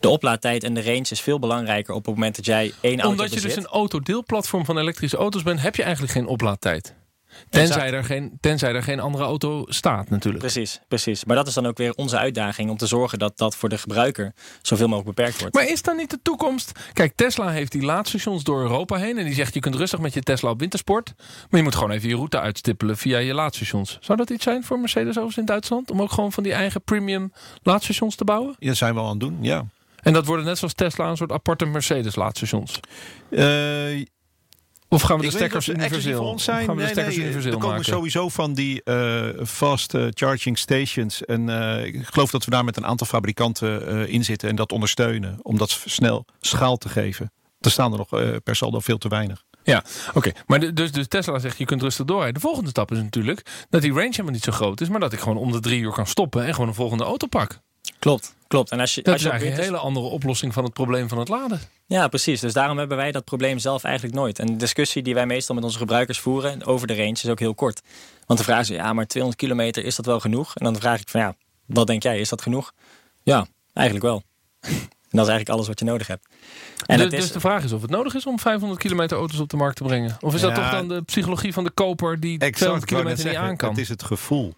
De 0.00 0.08
oplaadtijd 0.08 0.64
en 0.64 0.74
de 0.74 0.82
range 0.82 1.06
is 1.10 1.20
veel 1.20 1.38
belangrijker 1.38 1.94
op 1.94 2.06
het 2.06 2.14
moment 2.14 2.36
dat 2.36 2.44
jij 2.44 2.72
één 2.80 3.00
auto 3.00 3.10
Omdat 3.10 3.28
je 3.28 3.34
bezit. 3.34 3.54
dus 3.54 3.64
een 3.64 3.70
autodeelplatform 3.70 4.64
van 4.64 4.78
elektrische 4.78 5.16
auto's 5.16 5.42
bent, 5.42 5.60
heb 5.60 5.76
je 5.76 5.82
eigenlijk 5.82 6.12
geen 6.12 6.26
oplaadtijd. 6.26 6.94
Tenzij 7.48 7.76
Exact. 7.76 7.92
er, 7.92 8.04
geen, 8.04 8.38
tenzij 8.40 8.74
er 8.74 8.82
geen 8.82 9.00
andere 9.00 9.24
auto 9.24 9.64
staat 9.68 10.10
natuurlijk. 10.10 10.44
Precies, 10.44 10.80
precies. 10.88 11.24
Maar 11.24 11.36
dat 11.36 11.46
is 11.46 11.54
dan 11.54 11.66
ook 11.66 11.78
weer 11.78 11.94
onze 11.94 12.18
uitdaging 12.18 12.70
om 12.70 12.76
te 12.76 12.86
zorgen 12.86 13.18
dat 13.18 13.38
dat 13.38 13.56
voor 13.56 13.68
de 13.68 13.78
gebruiker 13.78 14.32
zoveel 14.62 14.88
mogelijk 14.88 15.16
beperkt 15.16 15.40
wordt. 15.40 15.54
Maar 15.54 15.68
is 15.68 15.82
dan 15.82 15.96
niet 15.96 16.10
de 16.10 16.18
toekomst... 16.22 16.72
Kijk, 16.92 17.12
Tesla 17.14 17.50
heeft 17.50 17.72
die 17.72 17.82
laadstations 17.82 18.44
door 18.44 18.60
Europa 18.60 18.96
heen. 18.96 19.18
En 19.18 19.24
die 19.24 19.34
zegt, 19.34 19.54
je 19.54 19.60
kunt 19.60 19.74
rustig 19.74 20.00
met 20.00 20.14
je 20.14 20.22
Tesla 20.22 20.50
op 20.50 20.60
wintersport. 20.60 21.12
Maar 21.16 21.60
je 21.60 21.62
moet 21.62 21.74
gewoon 21.74 21.90
even 21.90 22.08
je 22.08 22.14
route 22.14 22.40
uitstippelen 22.40 22.96
via 22.96 23.18
je 23.18 23.34
laadstations. 23.34 23.98
Zou 24.00 24.18
dat 24.18 24.30
iets 24.30 24.44
zijn 24.44 24.64
voor 24.64 24.78
Mercedes 24.78 25.08
overigens 25.08 25.36
in 25.36 25.44
Duitsland? 25.44 25.90
Om 25.90 26.02
ook 26.02 26.12
gewoon 26.12 26.32
van 26.32 26.42
die 26.42 26.52
eigen 26.52 26.82
premium 26.82 27.32
laadstations 27.62 28.14
te 28.14 28.24
bouwen? 28.24 28.56
Ja, 28.58 28.68
dat 28.68 28.76
zijn 28.76 28.94
we 28.94 29.00
al 29.00 29.04
aan 29.04 29.10
het 29.10 29.20
doen, 29.20 29.38
ja. 29.40 29.64
En 30.02 30.12
dat 30.12 30.26
worden 30.26 30.44
net 30.44 30.58
zoals 30.58 30.74
Tesla 30.74 31.08
een 31.08 31.16
soort 31.16 31.32
aparte 31.32 31.64
Mercedes 31.64 32.14
laadstations. 32.14 32.80
Eh, 33.30 34.04
Of 34.96 35.02
gaan 35.02 35.18
we 35.18 35.24
de 35.24 35.30
stekkers 35.30 35.68
universeel? 35.68 36.16
voor 36.16 36.26
ons 36.26 36.34
Of 36.34 36.42
zijn. 36.42 36.64
Gaan 36.64 36.66
we 36.66 36.72
de 36.74 36.82
Nee, 36.82 36.88
stekkers 36.90 37.16
nee, 37.16 37.24
universeel 37.24 37.52
er 37.52 37.58
komen 37.58 37.76
maken? 37.76 37.92
sowieso 37.92 38.28
van 38.28 38.54
die 38.54 38.82
eh, 38.82 39.46
fast 39.46 39.94
eh, 39.94 40.06
charging 40.10 40.58
stations. 40.58 41.24
En 41.24 41.48
eh, 41.48 41.84
ik 41.84 42.06
geloof 42.06 42.30
dat 42.30 42.44
we 42.44 42.50
daar 42.50 42.64
met 42.64 42.76
een 42.76 42.86
aantal 42.86 43.06
fabrikanten 43.06 44.08
in 44.08 44.24
zitten 44.24 44.48
en 44.48 44.56
dat 44.56 44.72
ondersteunen. 44.72 45.38
Om 45.42 45.58
dat 45.58 45.82
snel 45.84 46.24
schaal 46.40 46.76
te 46.76 46.88
geven. 46.88 47.32
Er 47.60 47.70
staan 47.70 47.92
er 47.92 47.98
nog 47.98 48.08
per 48.42 48.56
saldo 48.56 48.80
veel 48.80 48.98
te 48.98 49.08
weinig. 49.08 49.44
Ja, 49.64 49.84
oké. 50.14 50.30
Maar 50.46 50.60
de- 50.60 50.72
dus, 50.72 50.92
dus 50.92 51.08
Tesla 51.08 51.38
zegt 51.38 51.58
je 51.58 51.64
kunt 51.64 51.82
rustig 51.82 52.04
doorrijden. 52.04 52.34
De 52.34 52.40
volgende 52.40 52.70
stap 52.70 52.90
is 52.92 52.98
natuurlijk 52.98 53.66
dat 53.70 53.82
die 53.82 53.92
range 53.92 54.08
helemaal 54.10 54.32
niet 54.32 54.44
zo 54.44 54.52
groot 54.52 54.80
is. 54.80 54.88
Maar 54.88 55.00
dat 55.00 55.12
ik 55.12 55.18
gewoon 55.20 55.36
om 55.36 55.52
de 55.52 55.60
drie 55.60 55.80
uur 55.80 55.92
kan 55.92 56.06
stoppen 56.06 56.44
en 56.46 56.52
gewoon 56.54 56.68
een 56.68 56.74
volgende 56.74 57.04
auto 57.04 57.26
pak. 57.26 57.60
Klopt, 58.06 58.34
klopt. 58.46 58.70
En 58.70 58.80
als 58.80 58.94
je, 58.94 59.02
Dat 59.02 59.12
als 59.12 59.22
is 59.22 59.28
je 59.28 59.32
op 59.32 59.40
eigenlijk 59.40 59.68
een 59.68 59.72
hele 59.72 59.84
andere 59.86 60.06
oplossing 60.06 60.52
van 60.52 60.64
het 60.64 60.72
probleem 60.72 61.08
van 61.08 61.18
het 61.18 61.28
laden. 61.28 61.60
Ja, 61.86 62.08
precies. 62.08 62.40
Dus 62.40 62.52
daarom 62.52 62.78
hebben 62.78 62.96
wij 62.96 63.12
dat 63.12 63.24
probleem 63.24 63.58
zelf 63.58 63.84
eigenlijk 63.84 64.14
nooit. 64.14 64.38
En 64.38 64.46
de 64.46 64.56
discussie 64.56 65.02
die 65.02 65.14
wij 65.14 65.26
meestal 65.26 65.54
met 65.54 65.64
onze 65.64 65.78
gebruikers 65.78 66.18
voeren 66.18 66.64
over 66.64 66.86
de 66.86 66.94
range 66.94 67.10
is 67.10 67.28
ook 67.28 67.38
heel 67.38 67.54
kort. 67.54 67.82
Want 68.26 68.38
de 68.38 68.44
vraag 68.44 68.60
is, 68.60 68.68
ja, 68.68 68.92
maar 68.92 69.06
200 69.06 69.42
kilometer, 69.42 69.84
is 69.84 69.96
dat 69.96 70.06
wel 70.06 70.20
genoeg? 70.20 70.54
En 70.54 70.64
dan 70.64 70.76
vraag 70.76 71.00
ik 71.00 71.08
van, 71.08 71.20
ja, 71.20 71.34
wat 71.66 71.86
denk 71.86 72.02
jij, 72.02 72.20
is 72.20 72.28
dat 72.28 72.42
genoeg? 72.42 72.72
Ja, 73.22 73.46
eigenlijk 73.72 74.06
wel. 74.06 74.22
en 74.60 74.70
dat 75.10 75.26
is 75.26 75.32
eigenlijk 75.32 75.48
alles 75.48 75.66
wat 75.66 75.78
je 75.78 75.84
nodig 75.84 76.06
hebt. 76.06 76.26
En 76.86 76.96
dus, 76.96 77.04
het 77.04 77.14
is, 77.14 77.20
dus 77.20 77.32
de 77.32 77.40
vraag 77.40 77.64
is 77.64 77.72
of 77.72 77.82
het 77.82 77.90
nodig 77.90 78.14
is 78.14 78.26
om 78.26 78.38
500 78.38 78.80
kilometer 78.80 79.18
auto's 79.18 79.38
op 79.38 79.48
de 79.48 79.56
markt 79.56 79.76
te 79.76 79.84
brengen. 79.84 80.16
Of 80.20 80.34
is 80.34 80.40
dat 80.40 80.54
toch 80.54 80.70
dan 80.70 80.88
de 80.88 81.02
psychologie 81.02 81.52
van 81.52 81.64
de 81.64 81.70
koper 81.70 82.20
die 82.20 82.38
200 82.38 82.84
kilometer 82.90 83.26
niet 83.26 83.36
aan 83.36 83.56
kan? 83.56 83.68
Het 83.68 83.78
is 83.78 83.88
het 83.88 84.02
gevoel. 84.02 84.54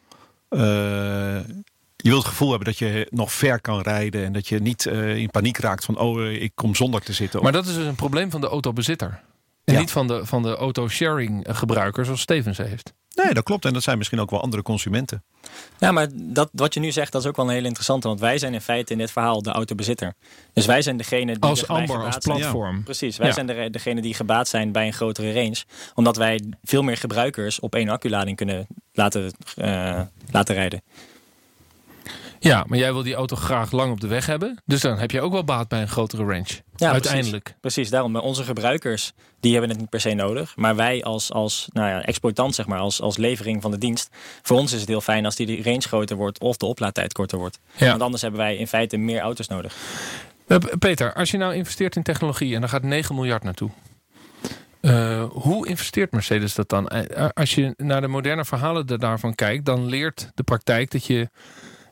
Eh, 0.49 1.39
je 2.03 2.09
wilt 2.09 2.23
het 2.23 2.31
gevoel 2.31 2.49
hebben 2.49 2.67
dat 2.69 2.79
je 2.79 3.07
nog 3.11 3.33
ver 3.33 3.61
kan 3.61 3.81
rijden. 3.81 4.25
En 4.25 4.33
dat 4.33 4.49
je 4.49 4.59
niet 4.59 4.87
eh, 4.87 5.17
in 5.17 5.31
paniek 5.31 5.59
raakt 5.59 5.85
van 5.85 5.99
oh, 5.99 6.21
eh, 6.27 6.43
ik 6.43 6.53
kom 6.55 6.75
zonder 6.75 7.01
te 7.01 7.13
zitten. 7.13 7.43
Maar 7.43 7.53
dat 7.53 7.67
is 7.67 7.75
dus 7.75 7.87
een 7.87 7.95
probleem 7.95 8.31
van 8.31 8.41
de 8.41 8.49
autobezitter. 8.49 9.21
En 9.65 9.75
Ja. 9.75 9.81
niet 9.81 9.91
van 9.91 10.07
de, 10.07 10.27
van 10.27 10.43
de 10.43 10.57
auto-sharing 10.57 11.47
gebruiker 11.51 12.05
zoals 12.05 12.21
Stevens 12.21 12.59
heeft. 12.59 12.93
Nee, 13.15 13.35
dat 13.35 13.45
klopt. 13.45 13.65
En 13.65 13.73
dat 13.73 13.83
zijn 13.83 13.99
misschien 13.99 14.21
ook 14.21 14.31
wel 14.31 14.41
andere 14.43 14.63
consumenten. 14.63 15.25
ja, 15.79 15.93
maar 15.93 16.07
dat, 16.15 16.49
wat 16.53 16.75
je 16.75 16.81
nu 16.81 16.91
zegt, 16.91 17.13
dat 17.13 17.23
is 17.23 17.29
ook 17.29 17.37
wel 17.37 17.45
een 17.47 17.53
hele 17.53 17.67
interessante. 17.67 18.09
Want 18.09 18.21
wij 18.21 18.39
zijn 18.39 18.55
in 18.55 18.61
feite 18.61 18.93
in 18.93 18.99
dit 18.99 19.11
verhaal 19.11 19.43
de 19.43 19.51
autobezitter. 19.51 20.15
Dus 20.53 20.67
wij 20.67 20.83
zijn 20.83 20.97
degene 20.97 21.33
die 21.33 21.43
Als 21.43 21.67
Amber, 21.69 22.05
als 22.05 22.17
zijn. 22.21 22.39
platform. 22.39 22.83
Precies, 22.83 23.17
wij 23.17 23.27
Ja. 23.27 23.33
zijn 23.33 23.47
de, 23.47 23.69
degene 23.71 24.01
die 24.01 24.15
gebaat 24.15 24.49
zijn 24.49 24.73
bij 24.73 24.87
een 24.87 24.93
grotere 24.93 25.33
range. 25.33 25.65
Omdat 25.95 26.17
wij 26.17 26.41
veel 26.63 26.83
meer 26.83 26.97
gebruikers 26.97 27.61
op 27.61 27.75
één 27.75 27.89
acculading 27.89 28.37
kunnen 28.37 28.67
laten, 28.93 29.33
eh, 29.57 30.01
laten 30.31 30.55
rijden. 30.55 30.83
Ja, 32.41 32.65
maar 32.67 32.79
jij 32.79 32.93
wil 32.93 33.03
die 33.03 33.15
auto 33.15 33.37
graag 33.37 33.73
lang 33.73 33.93
op 33.93 34.01
de 34.01 34.07
weg 34.07 34.27
hebben. 34.27 34.63
Dus 34.67 34.81
dan 34.81 34.99
heb 34.99 35.11
je 35.11 35.21
ook 35.21 35.33
wel 35.33 35.45
baat 35.45 35.69
bij 35.69 35.81
een 35.81 35.89
grotere 35.89 36.25
range. 36.25 36.47
Ja, 36.77 36.91
Uiteindelijk. 36.93 37.43
Precies, 37.43 37.61
precies, 37.61 37.91
daarom. 37.91 38.13
Maar 38.13 38.23
onze 38.23 38.45
gebruikers, 38.45 39.13
die 39.41 39.53
hebben 39.53 39.71
het 39.71 39.79
niet 39.79 39.89
per 39.89 40.01
se 40.01 40.15
nodig. 40.15 40.57
Maar 40.57 40.77
wij 40.77 41.03
als, 41.05 41.33
als 41.33 41.69
nou 41.73 41.89
ja, 41.89 42.03
exploitant, 42.05 42.55
zeg 42.55 42.67
maar, 42.67 42.79
als, 42.79 43.01
als 43.01 43.17
levering 43.17 43.63
van 43.63 43.71
de 43.71 43.79
dienst. 43.79 44.09
Voor 44.43 44.59
ons 44.59 44.73
is 44.73 44.81
het 44.81 44.89
heel 44.89 45.01
fijn 45.01 45.25
als 45.25 45.37
die 45.37 45.63
range 45.63 45.81
groter 45.81 46.17
wordt 46.17 46.41
of 46.41 46.57
de 46.57 46.67
oplaadtijd 46.67 47.13
korter 47.13 47.39
wordt. 47.39 47.59
Ja. 47.77 47.89
Want 47.89 48.03
anders 48.03 48.23
hebben 48.23 48.41
wij 48.41 48.57
in 48.57 48.67
feite 48.67 48.97
meer 48.97 49.21
auto's 49.21 49.49
nodig. 49.49 49.75
Eh, 50.47 50.57
Peter, 50.79 51.15
als 51.15 51.31
je 51.31 51.37
nou 51.39 51.55
investeert 51.55 51.97
in 51.97 52.03
technologie 52.03 52.55
en 52.55 52.61
daar 52.61 52.71
gaat 52.71 52.83
9 52.83 53.15
miljard 53.15 53.43
naartoe. 53.43 53.71
eh, 54.81 55.25
hoe 55.31 55.69
investeert 55.69 56.13
Mercedes 56.13 56.55
dat 56.55 56.69
dan? 56.69 56.89
Eh, 56.89 57.29
Als 57.35 57.55
je 57.55 57.75
naar 57.77 58.01
de 58.01 58.09
moderne 58.09 58.45
verhalen 58.45 58.87
da- 58.87 58.97
daarvan 58.97 59.35
kijkt, 59.35 59.65
dan 59.65 59.87
leert 59.87 60.31
de 60.35 60.43
praktijk 60.43 60.91
dat 60.91 61.05
je 61.07 61.29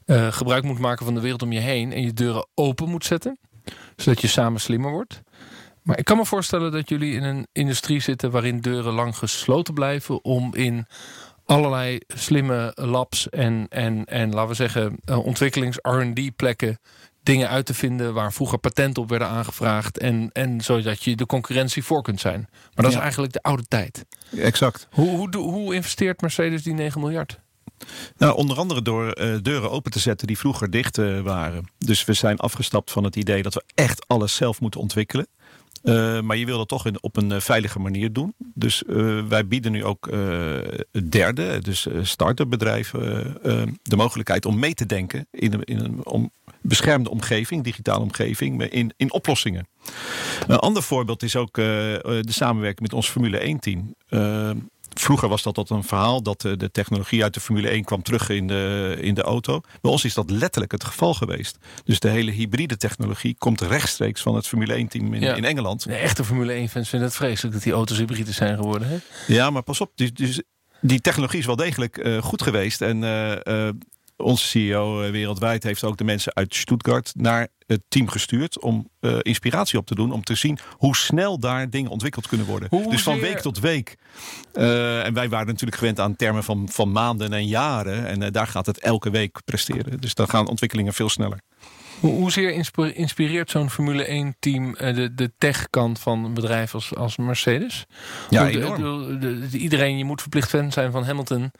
eh, 0.06 0.32
gebruik 0.32 0.64
moet 0.64 0.78
maken 0.78 1.04
van 1.04 1.14
de 1.14 1.20
wereld 1.20 1.42
om 1.42 1.52
je 1.52 1.60
heen 1.60 1.92
en 1.92 2.02
je 2.02 2.12
deuren 2.12 2.46
open 2.54 2.88
moet 2.88 3.04
zetten, 3.04 3.38
zodat 3.96 4.20
je 4.20 4.28
samen 4.28 4.60
slimmer 4.60 4.90
wordt. 4.90 5.22
Maar 5.82 5.98
ik 5.98 6.04
kan 6.04 6.16
me 6.16 6.25
voorstellen 6.25 6.72
dat 6.72 6.88
jullie 6.88 7.14
in 7.14 7.22
een 7.22 7.46
industrie 7.52 8.00
zitten 8.00 8.30
waarin 8.30 8.60
deuren 8.60 8.92
lang 8.92 9.16
gesloten 9.16 9.75
blijven 9.75 10.25
om 10.25 10.54
in 10.54 10.86
allerlei 11.44 11.98
slimme 12.06 12.72
labs 12.75 13.28
en, 13.28 13.66
en, 13.68 14.04
en 14.04 14.34
laten 14.34 14.48
we 14.48 14.54
zeggen 14.54 14.96
uh, 15.04 15.26
ontwikkelings-R&D 15.26 16.36
plekken 16.36 16.78
dingen 17.22 17.48
uit 17.48 17.66
te 17.66 17.75
vinden 17.75 18.14
waar 18.14 18.32
vroeger 18.32 18.58
patenten 18.58 19.02
op 19.02 19.08
werden 19.08 19.28
aangevraagd. 19.28 19.98
En, 19.98 20.30
en 20.32 20.60
zodat 20.60 21.02
je 21.02 21.16
de 21.16 21.26
concurrentie 21.26 21.84
voor 21.84 22.02
kunt 22.02 22.20
zijn. 22.20 22.48
Maar 22.50 22.84
dat 22.84 22.92
is 22.92 22.98
eigenlijk 22.98 23.32
de 23.32 23.42
oude 23.42 23.64
tijd. 23.68 24.04
Exact. 24.38 24.88
Hoe, 24.90 25.16
hoe, 25.16 25.36
hoe 25.36 25.75
investeert 25.75 26.20
Mercedes 26.20 26.62
die 26.62 26.75
9 26.75 27.00
miljard? 27.00 27.40
Nou, 28.16 28.37
onder 28.37 28.56
andere 28.56 28.83
door 28.83 29.18
uh, 29.21 29.37
deuren 29.42 29.71
open 29.71 29.90
te 29.90 29.99
zetten 29.99 30.26
die 30.26 30.38
vroeger 30.38 30.71
dicht 30.71 30.99
uh, 30.99 31.21
waren. 31.21 31.64
Dus 31.78 32.04
we 32.04 32.12
zijn 32.12 32.38
afgestapt 32.38 32.90
van 32.90 33.04
het 33.04 33.16
idee 33.16 33.42
dat 33.42 33.54
we 33.54 33.62
echt 33.75 34.09
alles 34.09 34.35
zelf 34.35 34.61
moeten 34.61 34.80
ontwikkelen. 34.80 35.26
Uh, 35.83 36.21
maar 36.21 36.37
je 36.37 36.47
wil 36.47 36.59
dat 36.59 36.68
toch 36.68 36.87
in, 36.87 37.02
op 37.02 37.16
een 37.16 37.40
veilige 37.40 37.78
manier 37.78 38.12
doen. 38.12 38.35
Dus 38.38 38.83
wij 39.28 39.47
bieden 39.47 39.73
nu 39.73 39.85
ook 39.85 40.11
derde, 41.09 41.59
dus 41.59 41.87
start-up 42.02 42.50
bedrijven, 42.50 43.37
de 43.83 43.97
mogelijkheid 43.97 44.47
om 44.47 44.59
mee 44.59 44.75
te 44.75 44.87
denken 44.87 45.26
in 45.30 45.52
een, 45.52 45.64
in 45.64 45.78
een 45.78 46.06
om 46.06 46.30
beschermde 46.61 47.11
omgeving, 47.11 47.64
digitale 47.64 48.02
omgeving, 48.02 48.62
in, 48.62 48.92
in 48.97 49.12
oplossingen. 49.12 49.68
Een 50.47 50.56
ander 50.56 50.83
voorbeeld 50.83 51.23
is 51.23 51.37
ook 51.37 51.54
de 51.54 52.23
samenwerking 52.25 52.80
met 52.80 52.92
ons 52.92 53.09
Formule 53.09 53.38
1 53.38 53.59
team. 53.59 53.95
Vroeger 55.00 55.29
was 55.29 55.43
dat 55.43 55.55
tot 55.55 55.71
een 55.71 55.85
verhaal 55.85 56.23
dat 56.23 56.41
de, 56.41 56.57
de, 56.57 56.71
technologie 56.71 57.23
uit 57.23 57.35
de 57.35 57.41
Formule 57.41 57.69
1 57.69 57.85
kwam 57.85 58.03
terug 58.03 58.29
in 58.29 58.47
de, 58.47 58.97
in 59.00 59.15
de 59.15 59.23
auto. 59.23 59.61
Bij 59.81 59.91
ons 59.91 60.05
is 60.05 60.15
dat 60.15 60.31
letterlijk 60.31 60.73
het 60.73 60.85
geval 60.85 61.15
geweest. 61.15 61.59
Dus 61.85 62.00
de 62.00 62.09
hele 62.09 62.31
hybride 62.31 62.76
technologie 62.76 63.35
komt 63.38 63.61
rechtstreeks 63.61 64.23
van 64.23 64.35
het 64.35 64.47
Formule 64.47 64.75
1 64.75 64.88
team 64.88 65.15
in, 65.15 65.23
in 65.23 65.45
Engeland. 65.45 65.85
De 65.85 65.95
echte 65.95 66.25
Formule 66.25 66.53
1 66.53 66.69
fans 66.69 66.88
vinden 66.88 67.09
het 67.09 67.17
vreselijk 67.17 67.55
dat 67.55 67.62
die 67.62 67.73
auto's 67.73 67.99
hybride 67.99 68.33
zijn 68.33 68.57
geworden. 68.57 68.88
Hè? 68.88 68.97
Ja, 69.26 69.50
maar 69.50 69.62
pas 69.62 69.81
op. 69.81 69.93
Dus, 69.95 70.12
dus 70.12 70.43
die 70.81 71.00
technologie 71.00 71.38
is 71.38 71.47
wel 71.47 71.57
degelijk 71.57 71.97
uh, 71.97 72.23
goed 72.23 72.43
geweest. 72.43 72.83
En 72.83 73.03
uh, 73.03 73.37
uh, 73.45 73.69
onze 74.16 74.46
CEO 74.46 75.11
wereldwijd 75.11 75.62
heeft 75.62 75.85
ook 75.85 75.96
de 75.96 76.04
mensen 76.04 76.35
uit 76.35 76.54
Stuttgart 76.54 77.12
naar 77.14 77.49
het 77.66 77.82
team 77.88 78.08
gestuurd 78.08 78.61
om 78.61 78.88
uh, 79.00 79.18
inspiratie 79.23 79.78
op 79.78 79.87
te 79.87 79.94
doen. 79.94 80.12
Om 80.12 80.25
te 80.25 80.35
zien 80.35 80.58
hoe 80.70 80.96
snel 80.96 81.38
daar 81.38 81.70
dingen 81.70 81.90
ontwikkeld 81.90 82.28
kunnen 82.28 82.46
worden. 82.46 82.68
Dus 82.90 83.02
van 83.02 83.20
week 83.20 83.38
tot 83.38 83.58
week. 83.58 83.96
Uh, 84.54 85.04
en 85.06 85.14
wij 85.14 85.28
waren 85.28 85.46
natuurlijk 85.46 85.78
gewend 85.78 86.00
aan 86.00 86.16
termen 86.16 86.44
van, 86.44 86.68
van 86.70 86.92
maanden 86.92 87.32
en 87.32 87.46
jaren. 87.46 88.06
En 88.06 88.23
uh, 88.23 88.28
daar 88.30 88.46
gaat 88.46 88.66
het 88.66 88.80
elke 88.80 89.11
week 89.11 89.38
presteren. 89.44 90.00
Dus 90.00 90.14
dan 90.14 90.28
gaan 90.28 90.49
ontwikkelingen 90.49 90.94
veel 90.94 91.08
sneller. 91.08 91.40
Hoe, 92.00 92.12
hoezeer 92.12 92.66
inspireert 92.94 93.50
zo'n 93.50 93.70
Formule 93.70 94.32
1-team 94.32 94.73
de, 94.73 95.14
de 95.14 95.32
tech-kant 95.38 95.99
van 95.99 96.25
een 96.25 96.35
bedrijf 96.35 96.75
als, 96.75 96.94
als 96.94 97.16
Mercedes? 97.16 97.87
Ja, 98.30 98.44
de, 98.44 99.49
de, 99.50 99.58
iedereen, 99.58 99.99
je 99.99 100.04
moet 100.04 100.20
verplicht 100.20 100.49
fan 100.49 100.73
zijn 100.73 100.90
van 100.90 101.04
Hamilton. 101.04 101.52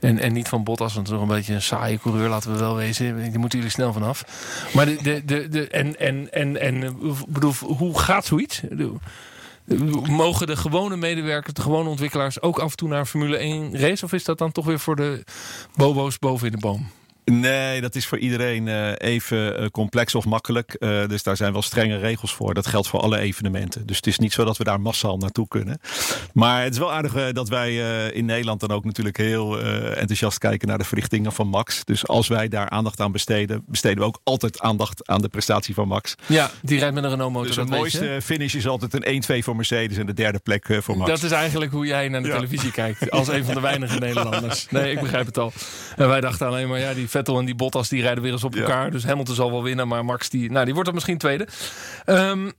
En, 0.00 0.18
en 0.18 0.32
niet 0.32 0.48
van 0.48 0.64
Bottas, 0.64 0.94
want 0.94 1.06
toch 1.06 1.20
een 1.20 1.28
beetje 1.28 1.54
een 1.54 1.62
saaie 1.62 1.98
coureur, 1.98 2.28
laten 2.28 2.52
we 2.52 2.58
wel 2.58 2.76
wezen. 2.76 3.30
Die 3.30 3.38
moeten 3.38 3.58
jullie 3.58 3.74
snel 3.74 3.92
vanaf. 3.92 4.24
Maar 4.74 4.86
de, 4.86 5.02
de, 5.02 5.24
de, 5.24 5.48
de, 5.48 5.68
en, 5.68 5.98
en, 5.98 6.32
en, 6.32 6.60
en 6.60 6.96
bedoel, 7.28 7.52
hoe 7.52 7.98
gaat 7.98 8.24
zoiets? 8.24 8.60
Mogen 10.10 10.46
de 10.46 10.56
gewone 10.56 10.96
medewerkers, 10.96 11.54
de 11.54 11.62
gewone 11.62 11.88
ontwikkelaars 11.88 12.40
ook 12.40 12.58
af 12.58 12.70
en 12.70 12.76
toe 12.76 12.88
naar 12.88 13.06
Formule 13.06 13.36
1 13.36 13.78
race? 13.78 14.04
Of 14.04 14.12
is 14.12 14.24
dat 14.24 14.38
dan 14.38 14.52
toch 14.52 14.64
weer 14.64 14.78
voor 14.78 14.96
de 14.96 15.24
bobo's 15.76 16.18
boven 16.18 16.46
in 16.46 16.52
de 16.52 16.58
boom? 16.58 16.90
Nee, 17.24 17.80
dat 17.80 17.94
is 17.94 18.06
voor 18.06 18.18
iedereen 18.18 18.66
uh, 18.66 18.92
even 18.98 19.62
uh, 19.62 19.68
complex 19.68 20.14
of 20.14 20.24
makkelijk. 20.24 20.76
Uh, 20.78 21.06
dus 21.06 21.22
daar 21.22 21.36
zijn 21.36 21.52
wel 21.52 21.62
strenge 21.62 21.96
regels 21.96 22.34
voor. 22.34 22.54
Dat 22.54 22.66
geldt 22.66 22.88
voor 22.88 23.00
alle 23.00 23.18
evenementen. 23.18 23.86
Dus 23.86 23.96
het 23.96 24.06
is 24.06 24.18
niet 24.18 24.32
zo 24.32 24.44
dat 24.44 24.56
we 24.56 24.64
daar 24.64 24.80
massaal 24.80 25.16
naartoe 25.16 25.48
kunnen. 25.48 25.78
Maar 26.32 26.62
het 26.62 26.72
is 26.72 26.78
wel 26.78 26.92
aardig 26.92 27.32
dat 27.32 27.48
wij 27.48 27.76
in 28.08 28.24
Nederland 28.24 28.60
dan 28.60 28.70
ook 28.70 28.84
natuurlijk 28.84 29.16
heel 29.16 29.60
enthousiast 29.60 30.38
kijken 30.38 30.68
naar 30.68 30.78
de 30.78 30.84
verrichtingen 30.84 31.32
van 31.32 31.48
Max. 31.48 31.84
Dus 31.84 32.06
als 32.06 32.28
wij 32.28 32.48
daar 32.48 32.68
aandacht 32.68 33.00
aan 33.00 33.12
besteden, 33.12 33.64
besteden 33.66 33.98
we 33.98 34.04
ook 34.04 34.20
altijd 34.24 34.60
aandacht 34.60 35.08
aan 35.08 35.20
de 35.20 35.28
prestatie 35.28 35.74
van 35.74 35.88
Max. 35.88 36.14
Ja, 36.26 36.50
die 36.62 36.78
rijdt 36.78 36.94
met 36.94 37.04
een 37.04 37.10
Renault 37.10 37.32
motor. 37.32 37.46
Dus 37.46 37.56
de 37.56 37.76
mooiste 37.76 38.18
finish 38.22 38.54
is 38.54 38.66
altijd 38.66 39.06
een 39.28 39.40
1-2 39.40 39.44
voor 39.44 39.56
Mercedes 39.56 39.96
en 39.96 40.06
de 40.06 40.14
derde 40.14 40.38
plek 40.38 40.78
voor 40.80 40.96
Max. 40.96 41.10
Dat 41.10 41.22
is 41.22 41.30
eigenlijk 41.30 41.72
hoe 41.72 41.86
jij 41.86 42.08
naar 42.08 42.22
de 42.22 42.28
ja. 42.28 42.34
televisie 42.34 42.70
kijkt. 42.70 43.10
Als 43.10 43.28
een 43.28 43.44
van 43.44 43.54
de 43.54 43.60
weinige 43.60 43.98
Nederlanders. 44.06 44.66
Nee, 44.70 44.92
ik 44.92 45.00
begrijp 45.00 45.26
het 45.26 45.38
al. 45.38 45.52
En 45.96 46.08
wij 46.08 46.20
dachten 46.20 46.46
alleen 46.46 46.68
maar, 46.68 46.78
ja, 46.78 46.94
die 46.94 47.08
Vettel 47.14 47.38
en 47.38 47.44
die 47.44 47.54
Bottas 47.54 47.88
die 47.88 48.02
rijden 48.02 48.22
weer 48.22 48.32
eens 48.32 48.44
op 48.44 48.54
elkaar. 48.54 48.84
Ja. 48.84 48.90
Dus 48.90 49.04
Hamilton 49.04 49.34
zal 49.34 49.50
wel 49.50 49.62
winnen, 49.62 49.88
maar 49.88 50.04
Max 50.04 50.28
die, 50.28 50.50
nou, 50.50 50.64
die 50.64 50.72
wordt 50.72 50.84
dan 50.84 50.94
misschien 50.94 51.18
tweede. 51.18 51.48
Um, 52.06 52.52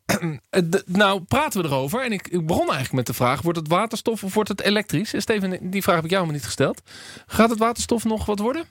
nou, 0.85 1.21
praten 1.21 1.61
we 1.61 1.67
erover. 1.67 2.03
En 2.03 2.11
ik, 2.11 2.27
ik, 2.27 2.45
begon 2.45 2.65
eigenlijk 2.65 2.93
met 2.93 3.05
de 3.05 3.13
vraag, 3.13 3.41
wordt 3.41 3.59
het 3.59 3.67
waterstof 3.67 4.23
of 4.23 4.33
wordt 4.33 4.49
het 4.49 4.61
elektrisch? 4.61 5.13
Steven, 5.17 5.69
die 5.69 5.81
vraag 5.81 5.95
heb 5.95 6.05
ik 6.05 6.11
jou 6.11 6.25
maar 6.25 6.33
niet 6.33 6.45
gesteld. 6.45 6.81
Gaat 7.25 7.49
het 7.49 7.59
waterstof 7.59 8.03
nog 8.03 8.25
wat 8.25 8.39
worden? 8.39 8.65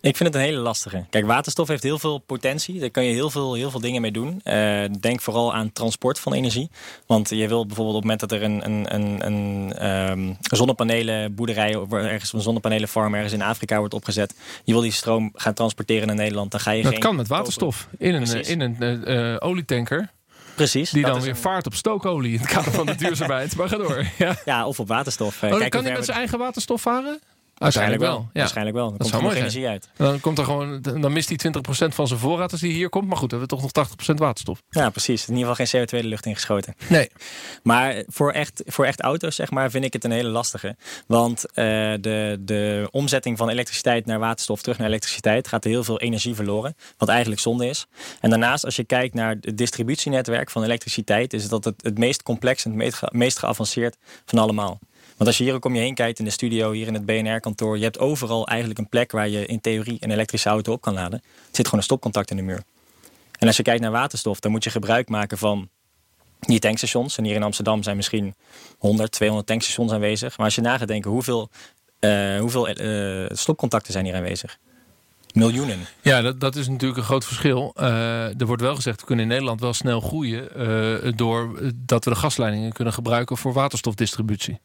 Ik 0.00 0.16
vind 0.16 0.28
het 0.28 0.34
een 0.34 0.48
hele 0.48 0.58
lastige. 0.58 1.04
Kijk, 1.10 1.26
waterstof 1.26 1.68
heeft 1.68 1.82
heel 1.82 1.98
veel 1.98 2.18
potentie. 2.18 2.80
Daar 2.80 2.90
kan 2.90 3.04
je 3.04 3.12
heel 3.12 3.30
veel, 3.30 3.54
heel 3.54 3.70
veel 3.70 3.80
dingen 3.80 4.00
mee 4.00 4.10
doen. 4.10 4.40
Uh, 4.44 4.84
denk 5.00 5.20
vooral 5.20 5.54
aan 5.54 5.72
transport 5.72 6.18
van 6.20 6.32
energie. 6.32 6.70
Want 7.06 7.28
je 7.28 7.48
wil 7.48 7.66
bijvoorbeeld 7.66 7.96
op 7.96 8.02
het 8.02 8.10
moment 8.10 8.20
dat 8.20 8.32
er 8.32 8.42
een, 8.42 8.64
een, 8.64 8.94
een, 8.94 9.26
een 9.26 10.10
um, 10.10 10.36
zonnepanelenboerderij... 10.40 11.74
of 11.76 11.92
ergens 11.92 12.32
een 12.32 12.40
zonnepanelenfarm 12.40 13.14
ergens 13.14 13.32
in 13.32 13.42
Afrika 13.42 13.78
wordt 13.78 13.94
opgezet... 13.94 14.34
je 14.64 14.72
wil 14.72 14.80
die 14.82 14.92
stroom 14.92 15.30
gaan 15.34 15.54
transporteren 15.54 16.06
naar 16.06 16.16
Nederland... 16.16 16.50
dan 16.50 16.60
ga 16.60 16.70
je 16.70 16.82
dat 16.82 16.92
geen 16.92 17.00
kan 17.00 17.16
met 17.16 17.28
waterstof. 17.28 17.88
In 17.98 18.14
een, 18.14 18.44
in 18.44 18.60
een 18.60 19.10
uh, 19.10 19.36
olietanker. 19.38 20.10
Precies. 20.54 20.90
Die 20.90 21.04
dan 21.04 21.20
weer 21.20 21.30
een... 21.30 21.36
vaart 21.36 21.66
op 21.66 21.74
stookolie 21.74 22.32
in 22.32 22.38
het 22.38 22.48
kader 22.48 22.72
van 22.72 22.86
de 22.86 22.94
duurzaamheid. 23.04 23.56
maar 23.56 23.68
ga 23.68 23.76
door. 23.76 24.06
Ja, 24.18 24.36
ja 24.44 24.66
of 24.66 24.80
op 24.80 24.88
waterstof. 24.88 25.42
Oh, 25.42 25.56
Kijk 25.56 25.70
kan 25.70 25.84
hij 25.84 25.92
met 25.92 26.04
zijn 26.04 26.16
eigen 26.16 26.38
waterstof 26.38 26.80
varen? 26.80 27.20
Waarschijnlijk 27.64 28.02
wel. 28.02 28.28
Ja. 28.32 28.40
Waarschijnlijk 28.40 28.76
wel. 28.76 28.88
Dan 28.88 28.98
dat 28.98 29.10
komt 29.10 29.22
er 29.22 29.28
nog 29.28 29.38
energie 29.38 29.68
uit. 29.68 29.88
Dan, 29.96 30.20
komt 30.20 30.38
er 30.38 30.44
gewoon, 30.44 30.82
dan 30.82 31.12
mist 31.12 31.28
hij 31.28 31.52
20% 31.52 31.94
van 31.94 32.06
zijn 32.06 32.20
voorraad 32.20 32.52
als 32.52 32.60
hij 32.60 32.70
hier 32.70 32.88
komt. 32.88 33.08
Maar 33.08 33.16
goed, 33.16 33.30
we 33.30 33.36
hebben 33.38 33.58
toch 33.58 33.72
nog 33.74 33.88
80% 34.12 34.14
waterstof. 34.14 34.62
Ja, 34.70 34.90
precies. 34.90 35.28
In 35.28 35.36
ieder 35.36 35.54
geval 35.54 35.66
geen 35.66 35.86
CO2 35.86 36.02
de 36.02 36.08
lucht 36.08 36.26
ingeschoten. 36.26 36.74
Nee. 36.88 37.10
Maar 37.62 38.02
voor 38.06 38.32
echt, 38.32 38.62
voor 38.66 38.84
echt 38.84 39.00
auto's, 39.00 39.34
zeg 39.34 39.50
maar, 39.50 39.70
vind 39.70 39.84
ik 39.84 39.92
het 39.92 40.04
een 40.04 40.10
hele 40.10 40.28
lastige. 40.28 40.76
Want 41.06 41.44
uh, 41.48 41.54
de, 42.00 42.38
de 42.40 42.88
omzetting 42.90 43.38
van 43.38 43.48
elektriciteit 43.48 44.06
naar 44.06 44.18
waterstof, 44.18 44.62
terug 44.62 44.78
naar 44.78 44.86
elektriciteit, 44.86 45.48
gaat 45.48 45.64
heel 45.64 45.84
veel 45.84 46.00
energie 46.00 46.34
verloren. 46.34 46.76
Wat 46.98 47.08
eigenlijk 47.08 47.40
zonde 47.40 47.66
is. 47.66 47.86
En 48.20 48.30
daarnaast, 48.30 48.64
als 48.64 48.76
je 48.76 48.84
kijkt 48.84 49.14
naar 49.14 49.36
het 49.40 49.58
distributienetwerk 49.58 50.50
van 50.50 50.64
elektriciteit, 50.64 51.32
is 51.32 51.48
dat 51.48 51.64
het 51.64 51.82
het 51.82 51.98
meest 51.98 52.22
complex 52.22 52.64
en 52.64 52.70
het 52.70 52.78
meest, 52.78 53.00
meest 53.12 53.38
geavanceerd 53.38 53.96
van 54.24 54.38
allemaal. 54.38 54.78
Want 55.16 55.28
als 55.28 55.38
je 55.38 55.44
hier 55.44 55.54
ook 55.54 55.64
om 55.64 55.74
je 55.74 55.80
heen 55.80 55.94
kijkt 55.94 56.18
in 56.18 56.24
de 56.24 56.30
studio, 56.30 56.72
hier 56.72 56.86
in 56.86 56.94
het 56.94 57.06
BNR-kantoor, 57.06 57.76
je 57.76 57.82
hebt 57.82 57.98
overal 57.98 58.48
eigenlijk 58.48 58.78
een 58.78 58.88
plek 58.88 59.12
waar 59.12 59.28
je 59.28 59.46
in 59.46 59.60
theorie 59.60 59.96
een 60.00 60.10
elektrische 60.10 60.48
auto 60.48 60.72
op 60.72 60.80
kan 60.80 60.94
laden. 60.94 61.18
Er 61.22 61.24
zit 61.50 61.64
gewoon 61.64 61.78
een 61.78 61.86
stopcontact 61.86 62.30
in 62.30 62.36
de 62.36 62.42
muur. 62.42 62.62
En 63.38 63.46
als 63.46 63.56
je 63.56 63.62
kijkt 63.62 63.80
naar 63.80 63.90
waterstof, 63.90 64.40
dan 64.40 64.50
moet 64.50 64.64
je 64.64 64.70
gebruik 64.70 65.08
maken 65.08 65.38
van 65.38 65.68
die 66.40 66.58
tankstations. 66.58 67.18
En 67.18 67.24
hier 67.24 67.34
in 67.34 67.42
Amsterdam 67.42 67.82
zijn 67.82 67.96
misschien 67.96 68.34
100, 68.78 69.12
200 69.12 69.48
tankstations 69.48 69.92
aanwezig. 69.92 70.36
Maar 70.36 70.46
als 70.46 70.54
je 70.54 70.60
na 70.60 70.78
gaat 70.78 70.88
denken, 70.88 71.10
hoeveel, 71.10 71.50
uh, 72.00 72.38
hoeveel 72.38 72.80
uh, 72.80 73.26
stopcontacten 73.32 73.92
zijn 73.92 74.04
hier 74.04 74.14
aanwezig? 74.14 74.58
Miljoenen. 75.32 75.78
Ja, 76.02 76.22
dat, 76.22 76.40
dat 76.40 76.56
is 76.56 76.68
natuurlijk 76.68 76.98
een 76.98 77.06
groot 77.06 77.24
verschil. 77.24 77.74
Uh, 77.76 78.40
er 78.40 78.46
wordt 78.46 78.62
wel 78.62 78.74
gezegd, 78.74 79.00
we 79.00 79.06
kunnen 79.06 79.24
in 79.24 79.30
Nederland 79.30 79.60
wel 79.60 79.72
snel 79.72 80.00
groeien... 80.00 80.48
door 81.16 81.72
dat 81.74 82.04
we 82.04 82.10
de 82.10 82.16
gasleidingen 82.16 82.72
kunnen 82.72 82.94
gebruiken 82.94 83.36
voor 83.36 83.52
waterstofdistributie. 83.52 84.60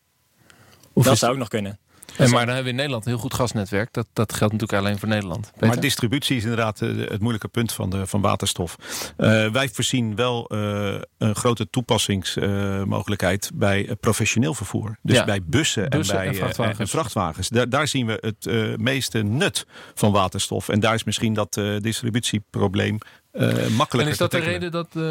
Of 1.00 1.06
dat 1.06 1.18
zou 1.18 1.32
ook 1.32 1.38
nog 1.38 1.48
kunnen. 1.48 1.80
En 2.18 2.30
maar 2.30 2.46
dan 2.46 2.56
hebben 2.56 2.64
we 2.64 2.70
in 2.70 2.76
Nederland 2.76 3.06
een 3.06 3.12
heel 3.12 3.22
goed 3.22 3.34
gasnetwerk. 3.34 3.94
Dat, 3.94 4.08
dat 4.14 4.34
geldt 4.34 4.54
natuurlijk 4.54 4.84
alleen 4.84 5.00
voor 5.00 5.08
Nederland. 5.08 5.52
Peter? 5.52 5.68
Maar 5.68 5.80
distributie 5.80 6.38
is 6.38 6.44
inderdaad 6.44 6.82
eh, 6.82 6.90
het 6.98 7.20
moeilijke 7.20 7.48
punt 7.48 7.72
van, 7.72 7.90
de, 7.90 8.08
van 8.08 8.22
waterstof. 8.22 8.76
Uh, 9.18 9.52
wij 9.52 9.70
voorzien 9.70 10.16
wel 10.16 10.54
uh, 10.54 10.96
een 11.18 11.36
grote 11.36 11.70
toepassingsmogelijkheid 11.70 13.50
uh, 13.54 13.60
bij 13.60 13.96
professioneel 14.00 14.54
vervoer. 14.54 14.98
Dus 15.02 15.16
ja. 15.16 15.26
bij 15.26 15.44
bussen, 15.44 15.90
bussen, 15.90 16.16
en 16.16 16.22
bij 16.22 16.30
en 16.30 16.36
vrachtwagens. 16.36 16.80
En 16.80 16.88
vrachtwagens. 16.88 17.50
Daar, 17.50 17.70
daar, 17.70 17.88
zien 17.88 18.06
we 18.06 18.18
het 18.22 18.78
meeste 18.78 19.22
nut 19.22 19.66
van 19.94 20.12
waterstof. 20.12 20.70
En 20.70 20.80
daar 20.80 20.94
is 20.94 21.04
misschien 21.04 21.34
dat 21.34 21.54
distributieprobleem 21.80 22.98
makkelijker. 23.32 24.00
En 24.00 24.08
is 24.08 24.18
dat 24.18 24.32
de 24.32 24.40
reden 24.40 24.72
dat 24.72 24.88
uh, 24.94 25.04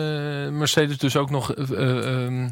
Mercedes 0.48 0.98
dus 0.98 1.16
ook 1.16 1.30
nog 1.30 1.56
uh, 1.56 1.66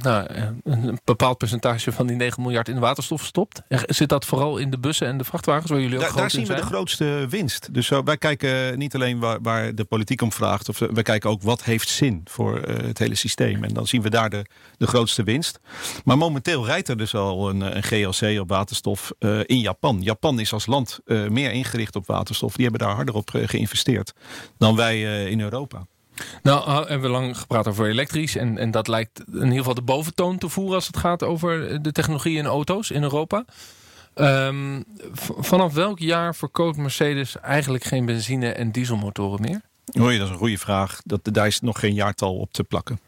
nou, 0.02 0.26
een 0.64 0.98
bepaald 1.04 1.38
percentage 1.38 1.92
van 1.92 2.06
die 2.06 2.16
9 2.16 2.42
miljard 2.42 2.68
in 2.68 2.74
de 2.74 2.80
waterstof 2.80 3.24
stopt? 3.24 3.62
Zit 3.68 4.08
dat 4.08 4.24
vooral 4.24 4.58
in 4.58 4.70
de 4.70 4.78
bussen 4.78 5.06
en 5.06 5.18
de 5.18 5.24
vrachtwagens 5.24 5.70
waar 5.70 5.80
jullie 5.80 5.96
ook 5.96 6.02
da, 6.02 6.08
groot 6.08 6.20
Daar 6.20 6.30
zien 6.30 6.40
we 6.40 6.46
zijn? 6.46 6.60
de 6.60 6.66
grootste 6.66 7.26
winst. 7.28 7.74
Dus 7.74 7.88
wij 7.88 8.16
kijken 8.16 8.78
niet 8.78 8.94
alleen 8.94 9.18
waar, 9.18 9.38
waar, 9.42 9.74
de 9.74 9.84
politiek 9.84 10.22
om 10.22 10.32
vraagt, 10.32 10.68
of 10.68 10.78
wij 10.78 11.02
kijken 11.02 11.30
ook 11.30 11.42
wat 11.42 11.64
heeft 11.64 11.88
zin 11.88 12.20
voor 12.24 12.60
het 12.62 12.98
hele 12.98 13.14
systeem. 13.14 13.64
En 13.64 13.74
dan 13.74 13.86
zien 13.86 14.02
we 14.02 14.10
daar 14.10 14.30
de, 14.30 14.44
de 14.76 14.86
grootste 14.86 15.22
winst. 15.22 15.60
Maar 16.04 16.18
momenteel 16.18 16.66
rijdt 16.66 16.88
er 16.88 16.96
dus 16.96 17.14
al 17.14 17.48
een, 17.48 17.76
een 17.76 17.82
GLC 17.82 18.40
op 18.40 18.48
waterstof 18.48 19.12
in 19.42 19.60
Japan. 19.60 20.02
Japan 20.02 20.40
is 20.40 20.52
als 20.52 20.66
land 20.66 20.98
meer 21.06 21.52
ingericht 21.52 21.96
op 21.96 22.06
waterstof. 22.06 22.54
Die 22.54 22.66
hebben 22.66 22.86
daar 22.86 22.96
harder 22.96 23.14
op 23.14 23.30
geïnvesteerd 23.32 24.12
dan 24.58 24.76
wij 24.76 25.24
in 25.24 25.40
Europa. 25.40 25.55
Europa. 25.56 25.86
Nou, 26.42 26.70
hebben 26.70 27.00
we 27.00 27.08
lang 27.08 27.38
gepraat 27.38 27.66
over 27.66 27.86
elektrisch. 27.86 28.36
En, 28.36 28.58
en 28.58 28.70
dat 28.70 28.88
lijkt 28.88 29.22
in 29.32 29.42
ieder 29.42 29.58
geval 29.58 29.74
de 29.74 29.82
boventoon 29.82 30.38
te 30.38 30.48
voeren 30.48 30.74
als 30.74 30.86
het 30.86 30.96
gaat 30.96 31.22
over 31.22 31.82
de 31.82 31.92
technologie 31.92 32.36
in 32.36 32.46
auto's 32.46 32.90
in 32.90 33.02
Europa. 33.02 33.44
Ehm, 34.14 34.82
vanaf 35.38 35.72
welk 35.72 35.98
jaar 35.98 36.34
verkoopt 36.34 36.76
Mercedes 36.76 37.40
eigenlijk 37.40 37.84
geen 37.84 38.06
benzine- 38.06 38.50
en 38.50 38.70
dieselmotoren 38.70 39.40
meer? 39.40 39.60
Je, 39.84 40.18
dat 40.18 40.26
is 40.26 40.30
een 40.30 40.36
goede 40.36 40.58
vraag. 40.58 41.00
Dat, 41.04 41.20
daar 41.22 41.46
is 41.46 41.60
nog 41.60 41.78
geen 41.78 41.94
jaartal 41.94 42.36
op 42.36 42.52
te 42.52 42.64
plakken. 42.64 42.98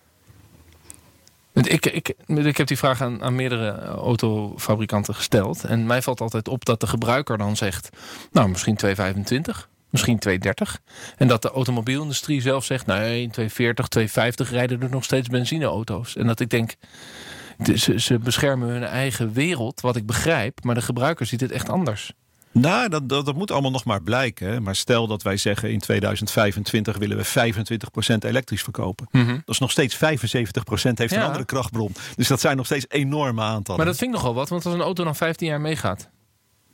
Ik, 1.52 1.86
ik, 1.86 2.14
ik 2.26 2.56
heb 2.56 2.66
die 2.66 2.78
vraag 2.78 3.00
aan, 3.00 3.22
aan 3.22 3.34
meerdere 3.34 3.70
eh, 3.70 3.88
autofabrikanten 3.88 5.14
gesteld. 5.14 5.64
En 5.64 5.86
mij 5.86 6.02
valt 6.02 6.20
altijd 6.20 6.48
op 6.48 6.64
dat 6.64 6.80
de 6.80 6.86
gebruiker 6.86 7.38
dan 7.38 7.56
zegt... 7.56 7.88
nou, 8.32 8.48
misschien 8.48 8.76
225, 8.76 9.68
misschien 9.90 10.18
230. 10.18 10.80
En 11.16 11.28
dat 11.28 11.42
de 11.42 11.50
automobielindustrie 11.50 12.40
zelf 12.40 12.64
zegt... 12.64 12.86
nee, 12.86 13.28
240, 13.30 13.88
250 13.88 14.50
rijden 14.50 14.82
er 14.82 14.90
nog 14.90 15.04
steeds 15.04 15.28
benzineauto's. 15.28 16.16
En 16.16 16.26
dat 16.26 16.40
ik 16.40 16.50
denk... 16.50 16.74
de- 17.58 17.78
Ze, 17.78 18.00
ze 18.00 18.18
beschermen 18.18 18.68
hun 18.68 18.84
eigen 18.84 19.32
wereld, 19.32 19.80
wat 19.80 19.96
ik 19.96 20.06
begrijp. 20.06 20.64
Maar 20.64 20.74
de 20.74 20.82
gebruiker 20.82 21.26
ziet 21.26 21.40
het 21.40 21.50
echt 21.52 21.68
anders. 21.68 22.12
Nou, 22.52 22.88
dat, 22.88 23.08
dat, 23.08 23.26
dat 23.26 23.34
moet 23.34 23.50
allemaal 23.50 23.70
nog 23.70 23.84
maar 23.84 24.02
blijken. 24.02 24.62
Maar 24.62 24.76
stel 24.76 25.06
dat 25.06 25.22
wij 25.22 25.36
zeggen 25.36 25.70
in 25.70 25.78
2025 25.78 26.96
willen 26.96 27.16
we 27.16 27.52
25% 27.54 28.16
elektrisch 28.18 28.62
verkopen. 28.62 29.08
Dat 29.12 29.54
is 29.54 29.58
nog 29.58 29.70
steeds 29.70 29.96
75% 29.96 29.98
heeft 29.98 31.12
een 31.12 31.22
andere 31.22 31.44
krachtbron. 31.44 31.92
Dus 32.16 32.28
dat 32.28 32.40
zijn 32.40 32.56
nog 32.56 32.66
steeds 32.66 32.84
enorme 32.88 33.42
aantallen. 33.42 33.76
Maar 33.76 33.90
dat 33.90 33.96
vind 33.98 34.10
ik 34.10 34.16
nogal 34.16 34.34
wat, 34.34 34.48
want 34.48 34.64
als 34.64 34.74
een 34.74 34.80
auto 34.80 35.04
dan 35.04 35.16
15 35.16 35.46
jaar 35.48 35.60
meegaat. 35.60 36.08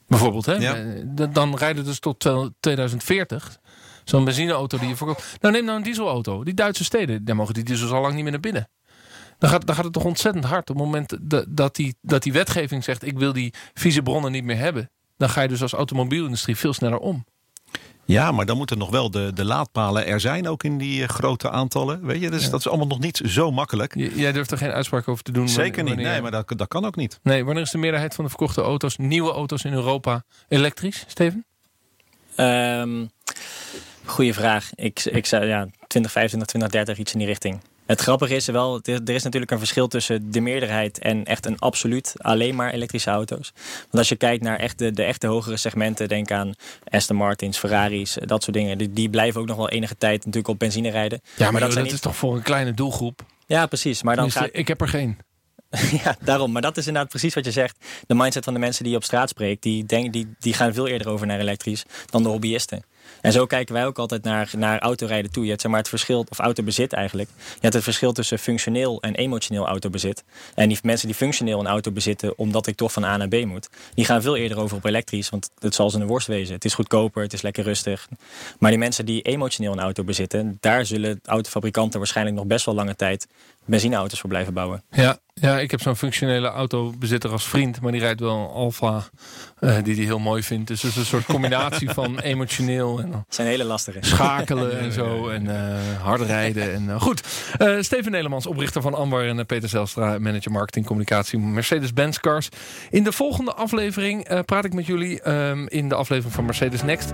Bijvoorbeeld, 0.06 0.46
hè? 0.46 0.54
Ja. 0.54 0.76
eh, 0.76 1.26
Dan 1.32 1.56
rijden 1.56 1.84
dus 1.84 1.98
tot 1.98 2.24
wel 2.24 2.50
2040. 2.60 3.58
Zo'n 4.04 4.24
benzineauto 4.24 4.78
die 4.78 4.88
je 4.88 4.96
verkoopt. 4.96 5.36
Nou, 5.40 5.54
neem 5.54 5.64
nou 5.64 5.76
een 5.76 5.84
dieselauto. 5.84 6.44
Die 6.44 6.54
Duitse 6.54 6.84
steden, 6.84 7.24
daar 7.24 7.36
mogen 7.36 7.54
die 7.54 7.64
diesels 7.64 7.90
al 7.90 8.00
lang 8.00 8.14
niet 8.14 8.22
meer 8.22 8.32
naar 8.32 8.40
binnen. 8.40 8.68
Dan 9.38 9.50
gaat, 9.50 9.66
dan 9.66 9.74
gaat 9.74 9.84
het 9.84 9.92
toch 9.92 10.04
ontzettend 10.04 10.44
hard. 10.44 10.70
Op 10.70 10.76
het 10.76 10.84
moment 10.84 11.16
dat, 11.48 11.74
die, 11.76 11.96
dat 12.00 12.22
die 12.22 12.32
wetgeving 12.32 12.84
zegt... 12.84 13.04
ik 13.06 13.18
wil 13.18 13.32
die 13.32 13.54
vieze 13.74 14.02
bronnen 14.02 14.32
niet 14.32 14.44
meer 14.44 14.56
hebben... 14.56 14.90
dan 15.16 15.28
ga 15.30 15.42
je 15.42 15.48
dus 15.48 15.62
als 15.62 15.72
automobielindustrie 15.72 16.56
veel 16.56 16.72
sneller 16.72 16.98
om. 16.98 17.24
Ja, 18.06 18.32
maar 18.32 18.46
dan 18.46 18.56
moeten 18.56 18.78
nog 18.78 18.90
wel 18.90 19.10
de, 19.10 19.30
de 19.34 19.44
laadpalen 19.44 20.06
er 20.06 20.20
zijn, 20.20 20.48
ook 20.48 20.62
in 20.62 20.78
die 20.78 21.02
eh, 21.02 21.08
grote 21.08 21.50
aantallen. 21.50 22.06
Weet 22.06 22.20
je, 22.20 22.30
dus 22.30 22.50
dat 22.50 22.60
is 22.60 22.68
allemaal 22.68 22.86
nog 22.86 22.98
niet 22.98 23.20
zo 23.26 23.50
makkelijk. 23.50 23.94
J- 23.94 24.10
jij 24.14 24.32
durft 24.32 24.50
er 24.50 24.58
geen 24.58 24.70
uitspraak 24.70 25.08
over 25.08 25.24
te 25.24 25.32
doen. 25.32 25.48
Zeker 25.48 25.62
wanneer- 25.62 25.84
niet. 25.84 25.92
wanneer- 25.94 26.12
Nee, 26.12 26.22
maar 26.22 26.30
dat, 26.46 26.58
dat 26.58 26.68
kan 26.68 26.84
ook 26.84 26.96
niet. 26.96 27.18
Nee, 27.22 27.44
wanneer 27.44 27.62
is 27.62 27.70
de 27.70 27.78
meerderheid 27.78 28.14
van 28.14 28.24
de 28.24 28.30
verkochte 28.30 28.60
auto's... 28.60 28.96
nieuwe 28.96 29.32
auto's 29.32 29.64
in 29.64 29.72
Europa 29.72 30.22
elektrisch, 30.48 31.04
Steven? 31.08 31.44
Ehm 32.36 33.04
goeie 34.04 34.34
vraag. 34.34 34.70
Ik, 34.74 35.04
ik 35.04 35.26
zou 35.26 35.44
ja, 35.44 35.66
2025, 35.86 36.46
2030 36.48 36.98
iets 36.98 37.12
in 37.12 37.18
die 37.18 37.26
richting. 37.28 37.60
Het 37.86 38.00
grappige 38.00 38.34
is 38.34 38.46
wel, 38.46 38.80
er 38.82 39.10
is 39.10 39.22
natuurlijk 39.22 39.52
een 39.52 39.58
verschil 39.58 39.88
tussen 39.88 40.30
de 40.30 40.40
meerderheid 40.40 40.98
en 40.98 41.24
echt 41.24 41.46
een 41.46 41.58
absoluut 41.58 42.14
alleen 42.16 42.54
maar 42.54 42.72
elektrische 42.72 43.10
auto's. 43.10 43.52
Want 43.80 43.92
als 43.92 44.08
je 44.08 44.16
kijkt 44.16 44.42
naar 44.42 44.58
echt 44.58 44.78
de, 44.78 44.92
de 44.92 45.02
echte 45.02 45.26
hogere 45.26 45.56
segmenten, 45.56 46.08
denk 46.08 46.30
aan 46.30 46.54
Aston 46.88 47.16
Martins, 47.16 47.58
Ferraris, 47.58 48.16
dat 48.24 48.42
soort 48.42 48.56
dingen. 48.56 48.78
Die, 48.78 48.92
die 48.92 49.10
blijven 49.10 49.40
ook 49.40 49.46
nog 49.46 49.56
wel 49.56 49.68
enige 49.68 49.96
tijd 49.96 50.18
natuurlijk 50.18 50.48
op 50.48 50.58
benzine 50.58 50.90
rijden. 50.90 51.20
Ja, 51.36 51.50
maar, 51.50 51.60
dat 51.60 51.76
is 51.76 52.00
toch 52.00 52.16
voor 52.16 52.36
een 52.36 52.42
kleine 52.42 52.72
doelgroep? 52.72 53.20
Ja, 53.46 53.66
precies. 53.66 54.02
Maar 54.02 54.16
dan 54.16 54.30
gaat, 54.30 54.48
Ik 54.52 54.68
heb 54.68 54.80
er 54.80 54.88
geen. 54.88 55.18
ja, 56.04 56.16
daarom. 56.20 56.52
Maar 56.52 56.62
dat 56.62 56.76
is 56.76 56.86
inderdaad 56.86 57.10
precies 57.10 57.34
wat 57.34 57.44
je 57.44 57.50
zegt. 57.50 57.76
De 58.06 58.14
mindset 58.14 58.44
van 58.44 58.52
de 58.52 58.58
mensen 58.58 58.82
die 58.82 58.92
je 58.92 58.98
op 58.98 59.04
straat 59.04 59.28
spreekt, 59.28 59.62
die, 59.62 59.84
denken, 59.84 60.12
die, 60.12 60.34
die 60.38 60.54
gaan 60.54 60.74
veel 60.74 60.88
eerder 60.88 61.08
over 61.08 61.26
naar 61.26 61.40
elektrisch 61.40 61.84
dan 62.10 62.22
de 62.22 62.28
hobbyisten. 62.28 62.82
En 63.20 63.32
zo 63.32 63.46
kijken 63.46 63.74
wij 63.74 63.86
ook 63.86 63.98
altijd 63.98 64.22
naar, 64.22 64.50
naar 64.56 64.78
autorijden 64.78 65.30
toe. 65.30 65.42
Je 65.42 65.48
hebt 65.48 65.60
zeg 65.60 65.70
maar 65.70 65.80
het 65.80 65.88
verschil, 65.88 66.26
of 66.28 66.38
autobezit 66.38 66.92
eigenlijk. 66.92 67.28
Je 67.36 67.58
hebt 67.60 67.74
het 67.74 67.82
verschil 67.82 68.12
tussen 68.12 68.38
functioneel 68.38 69.00
en 69.00 69.14
emotioneel 69.14 69.66
autobezit. 69.66 70.24
En 70.54 70.68
die 70.68 70.78
mensen 70.82 71.06
die 71.06 71.16
functioneel 71.16 71.60
een 71.60 71.66
auto 71.66 71.90
bezitten 71.90 72.38
omdat 72.38 72.66
ik 72.66 72.76
toch 72.76 72.92
van 72.92 73.04
A 73.04 73.16
naar 73.16 73.28
B 73.28 73.44
moet, 73.44 73.68
die 73.94 74.04
gaan 74.04 74.22
veel 74.22 74.36
eerder 74.36 74.58
over 74.58 74.76
op 74.76 74.84
elektrisch. 74.84 75.28
Want 75.28 75.50
het 75.58 75.74
zal 75.74 75.90
ze 75.90 76.00
een 76.00 76.06
worst 76.06 76.26
wezen. 76.26 76.54
Het 76.54 76.64
is 76.64 76.74
goedkoper, 76.74 77.22
het 77.22 77.32
is 77.32 77.42
lekker 77.42 77.64
rustig. 77.64 78.08
Maar 78.58 78.70
die 78.70 78.78
mensen 78.78 79.06
die 79.06 79.22
emotioneel 79.22 79.72
een 79.72 79.80
auto 79.80 80.04
bezitten, 80.04 80.56
daar 80.60 80.86
zullen 80.86 81.20
autofabrikanten 81.24 81.98
waarschijnlijk 81.98 82.36
nog 82.36 82.46
best 82.46 82.64
wel 82.64 82.74
lange 82.74 82.96
tijd 82.96 83.26
benzineauto's 83.64 84.20
voor 84.20 84.28
blijven 84.28 84.54
bouwen. 84.54 84.82
Ja, 84.90 85.18
ja 85.34 85.58
ik 85.58 85.70
heb 85.70 85.80
zo'n 85.80 85.96
functionele 85.96 86.48
autobezitter 86.48 87.30
als 87.30 87.44
vriend. 87.48 87.80
Maar 87.80 87.92
die 87.92 88.00
rijdt 88.00 88.20
wel 88.20 88.36
een 88.36 88.48
Alfa 88.48 89.04
eh, 89.58 89.76
die 89.82 89.94
hij 89.94 90.04
heel 90.04 90.18
mooi 90.18 90.42
vindt. 90.42 90.68
Dus 90.68 90.82
het 90.82 90.90
is 90.90 90.96
een 90.96 91.04
soort 91.04 91.24
combinatie 91.24 91.90
van 91.90 92.18
emotioneel 92.32 93.00
en 93.00 93.12
Het 93.12 93.34
zijn 93.34 93.48
hele 93.48 93.64
lastige. 93.64 93.98
schakelen 94.00 94.78
en 94.80 94.92
zo. 94.92 95.28
En 95.28 95.56
eh, 95.56 96.00
hard 96.02 96.20
rijden. 96.20 96.72
En, 96.74 96.90
eh, 96.90 97.00
goed, 97.00 97.22
Steven 97.80 98.10
Nedermans, 98.12 98.46
oprichter 98.46 98.82
van 98.82 98.94
Ambar. 98.94 99.26
En 99.26 99.46
Peter 99.46 99.68
Zelstra, 99.68 100.18
manager 100.18 100.52
marketing 100.52 100.86
communicatie 100.86 101.38
Mercedes-Benz 101.38 102.18
Cars. 102.18 102.48
In 102.90 103.04
de 103.04 103.12
volgende 103.12 103.54
aflevering 103.54 104.44
praat 104.44 104.64
ik 104.64 104.74
met 104.74 104.86
jullie 104.86 105.22
ehm, 105.22 105.66
in 105.66 105.88
de 105.88 105.94
aflevering 105.94 106.34
van 106.34 106.44
Mercedes 106.44 106.82
Next 106.82 107.12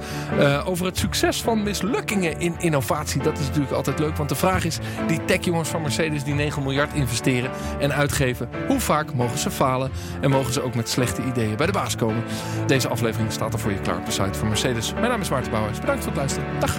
over 0.65 0.87
het 0.87 0.99
succes 0.99 1.43
van 1.43 1.63
mislukkingen 1.63 2.41
in 2.41 2.55
innovatie. 2.59 3.23
Dat 3.23 3.39
is 3.39 3.47
natuurlijk 3.47 3.73
altijd 3.73 3.99
leuk, 3.99 4.17
want 4.17 4.29
de 4.29 4.35
vraag 4.35 4.65
is: 4.65 4.79
die 5.07 5.25
techjongens 5.25 5.69
van 5.69 5.83
Mercedes 5.83 6.25
die 6.25 6.35
9 6.35 6.63
miljard 6.63 6.95
investeren 6.95 7.51
en 7.81 7.91
uitgeven, 8.11 8.49
hoe 8.67 8.81
vaak 8.81 9.15
mogen 9.15 9.39
ze 9.39 9.51
falen 9.51 9.91
en 10.21 10.31
mogen 10.31 10.53
ze 10.53 10.63
ook 10.63 10.75
met 10.75 10.89
slechte 10.89 11.23
ideeën 11.23 11.57
bij 11.57 11.67
de 11.67 11.73
baas 11.73 11.97
komen? 11.97 12.25
Deze 12.67 12.89
aflevering 12.89 13.33
staat 13.33 13.53
er 13.53 13.59
voor 13.59 13.73
je 13.73 13.81
klaar 13.81 13.99
op 13.99 14.07
de 14.07 14.11
site 14.11 14.39
van 14.39 14.49
Mercedes. 14.49 14.93
Mijn 14.93 15.09
naam 15.09 15.21
is 15.21 15.29
Maarten 15.29 15.51
Bouwhuis. 15.51 15.81
Bedankt 15.81 16.03
voor 16.03 16.13
het 16.13 16.21
luisteren. 16.21 16.61
Dag. 16.61 16.79